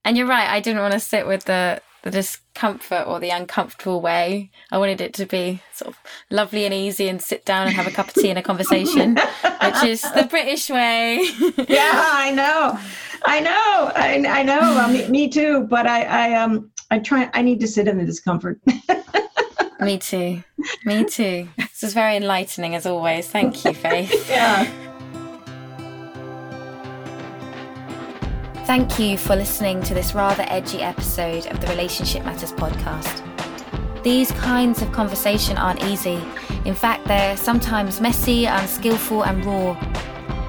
And 0.04 0.16
you're 0.16 0.26
right. 0.26 0.48
I 0.48 0.60
didn't 0.60 0.82
want 0.82 0.94
to 0.94 1.00
sit 1.00 1.26
with 1.26 1.44
the 1.44 1.80
the 2.06 2.12
discomfort 2.12 3.04
or 3.04 3.18
the 3.18 3.30
uncomfortable 3.30 4.00
way. 4.00 4.48
I 4.70 4.78
wanted 4.78 5.00
it 5.00 5.12
to 5.14 5.26
be 5.26 5.60
sort 5.72 5.88
of 5.88 5.98
lovely 6.30 6.64
and 6.64 6.72
easy 6.72 7.08
and 7.08 7.20
sit 7.20 7.44
down 7.44 7.66
and 7.66 7.74
have 7.74 7.88
a 7.88 7.90
cup 7.90 8.06
of 8.06 8.14
tea 8.14 8.30
and 8.30 8.38
a 8.38 8.42
conversation, 8.42 9.16
which 9.62 9.82
is 9.82 10.02
the 10.02 10.24
British 10.30 10.70
way. 10.70 11.16
yeah, 11.68 11.90
I 11.92 12.30
know. 12.30 12.78
I 13.24 13.40
know. 13.40 13.92
I, 13.96 14.24
I 14.28 14.42
know. 14.44 14.88
me, 14.88 15.08
me, 15.08 15.28
too. 15.28 15.66
But 15.68 15.88
I, 15.88 16.04
I, 16.04 16.34
um, 16.40 16.70
I 16.92 17.00
try. 17.00 17.28
I 17.34 17.42
need 17.42 17.58
to 17.58 17.66
sit 17.66 17.88
in 17.88 17.98
the 17.98 18.04
discomfort. 18.04 18.60
me 19.80 19.98
too. 19.98 20.44
Me 20.84 21.04
too. 21.06 21.48
This 21.56 21.82
is 21.82 21.92
very 21.92 22.16
enlightening 22.16 22.76
as 22.76 22.86
always. 22.86 23.26
Thank 23.26 23.64
you, 23.64 23.74
Faith. 23.74 24.30
yeah. 24.30 24.70
Thank 28.66 28.98
you 28.98 29.16
for 29.16 29.36
listening 29.36 29.80
to 29.84 29.94
this 29.94 30.12
rather 30.12 30.44
edgy 30.48 30.82
episode 30.82 31.46
of 31.46 31.60
the 31.60 31.68
Relationship 31.68 32.24
Matters 32.24 32.50
podcast. 32.50 33.22
These 34.02 34.32
kinds 34.32 34.82
of 34.82 34.90
conversation 34.90 35.56
aren't 35.56 35.84
easy. 35.84 36.20
In 36.64 36.74
fact, 36.74 37.06
they're 37.06 37.36
sometimes 37.36 38.00
messy, 38.00 38.46
unskillful, 38.46 39.22
and 39.22 39.44
raw. 39.44 39.74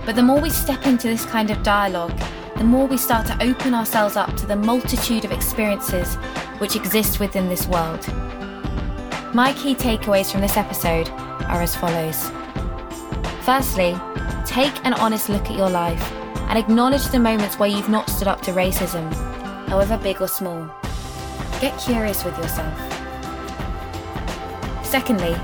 But 0.03 0.15
the 0.15 0.23
more 0.23 0.41
we 0.41 0.49
step 0.49 0.87
into 0.87 1.07
this 1.07 1.27
kind 1.27 1.51
of 1.51 1.61
dialogue, 1.61 2.19
the 2.57 2.63
more 2.63 2.87
we 2.87 2.97
start 2.97 3.27
to 3.27 3.43
open 3.43 3.75
ourselves 3.75 4.15
up 4.15 4.35
to 4.37 4.47
the 4.47 4.55
multitude 4.55 5.23
of 5.23 5.31
experiences 5.31 6.15
which 6.57 6.75
exist 6.75 7.19
within 7.19 7.47
this 7.47 7.67
world. 7.67 8.03
My 9.35 9.53
key 9.55 9.75
takeaways 9.75 10.31
from 10.31 10.41
this 10.41 10.57
episode 10.57 11.07
are 11.09 11.61
as 11.61 11.75
follows. 11.75 12.31
Firstly, 13.43 13.95
take 14.43 14.83
an 14.87 14.95
honest 14.95 15.29
look 15.29 15.45
at 15.51 15.55
your 15.55 15.69
life 15.69 16.26
and 16.47 16.57
acknowledge 16.57 17.05
the 17.07 17.19
moments 17.19 17.59
where 17.59 17.69
you've 17.69 17.89
not 17.89 18.09
stood 18.09 18.27
up 18.27 18.41
to 18.41 18.51
racism, 18.51 19.13
however 19.67 19.97
big 19.97 20.21
or 20.21 20.27
small. 20.27 20.69
Get 21.59 21.77
curious 21.79 22.23
with 22.23 22.37
yourself. 22.37 22.77
Secondly, 24.83 25.35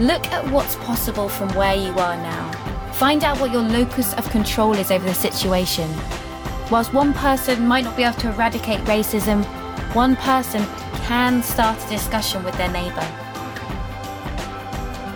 look 0.00 0.26
at 0.32 0.48
what's 0.50 0.76
possible 0.76 1.28
from 1.28 1.48
where 1.54 1.74
you 1.74 1.92
are 1.92 2.16
now. 2.16 2.50
Find 2.94 3.24
out 3.24 3.40
what 3.40 3.52
your 3.52 3.62
locus 3.62 4.14
of 4.14 4.28
control 4.30 4.74
is 4.74 4.90
over 4.90 5.04
the 5.04 5.14
situation. 5.14 5.88
Whilst 6.70 6.92
one 6.92 7.12
person 7.12 7.66
might 7.66 7.84
not 7.84 7.96
be 7.96 8.02
able 8.02 8.18
to 8.20 8.30
eradicate 8.30 8.80
racism, 8.80 9.44
one 9.94 10.16
person 10.16 10.64
can 11.04 11.42
start 11.42 11.78
a 11.84 11.88
discussion 11.88 12.42
with 12.44 12.56
their 12.56 12.70
neighbour. 12.70 13.06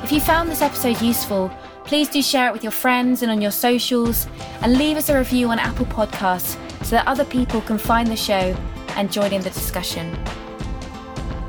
If 0.03 0.12
you 0.12 0.20
found 0.20 0.51
this 0.51 0.62
episode 0.62 1.01
useful, 1.01 1.51
Please 1.87 2.09
do 2.09 2.20
share 2.20 2.49
it 2.49 2.53
with 2.53 2.64
your 2.64 2.72
friends 2.72 3.22
and 3.22 3.31
on 3.31 3.40
your 3.40 3.53
socials, 3.53 4.27
and 4.61 4.77
leave 4.77 4.96
us 4.96 5.09
a 5.09 5.16
review 5.16 5.49
on 5.51 5.61
Apple 5.61 5.87
Podcasts 5.87 6.57
so 6.85 6.96
that 6.96 7.07
other 7.07 7.25
people 7.25 7.61
can 7.61 7.79
find 7.79 8.09
the 8.09 8.16
show 8.16 8.57
and 8.96 9.12
join 9.12 9.33
in 9.33 9.40
the 9.40 9.51
discussion. 9.51 10.12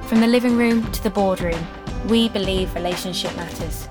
From 0.03 0.21
the 0.21 0.27
living 0.27 0.55
room 0.55 0.89
to 0.91 1.01
the 1.01 1.09
boardroom, 1.09 1.59
we 2.07 2.29
believe 2.29 2.73
relationship 2.75 3.35
matters. 3.35 3.87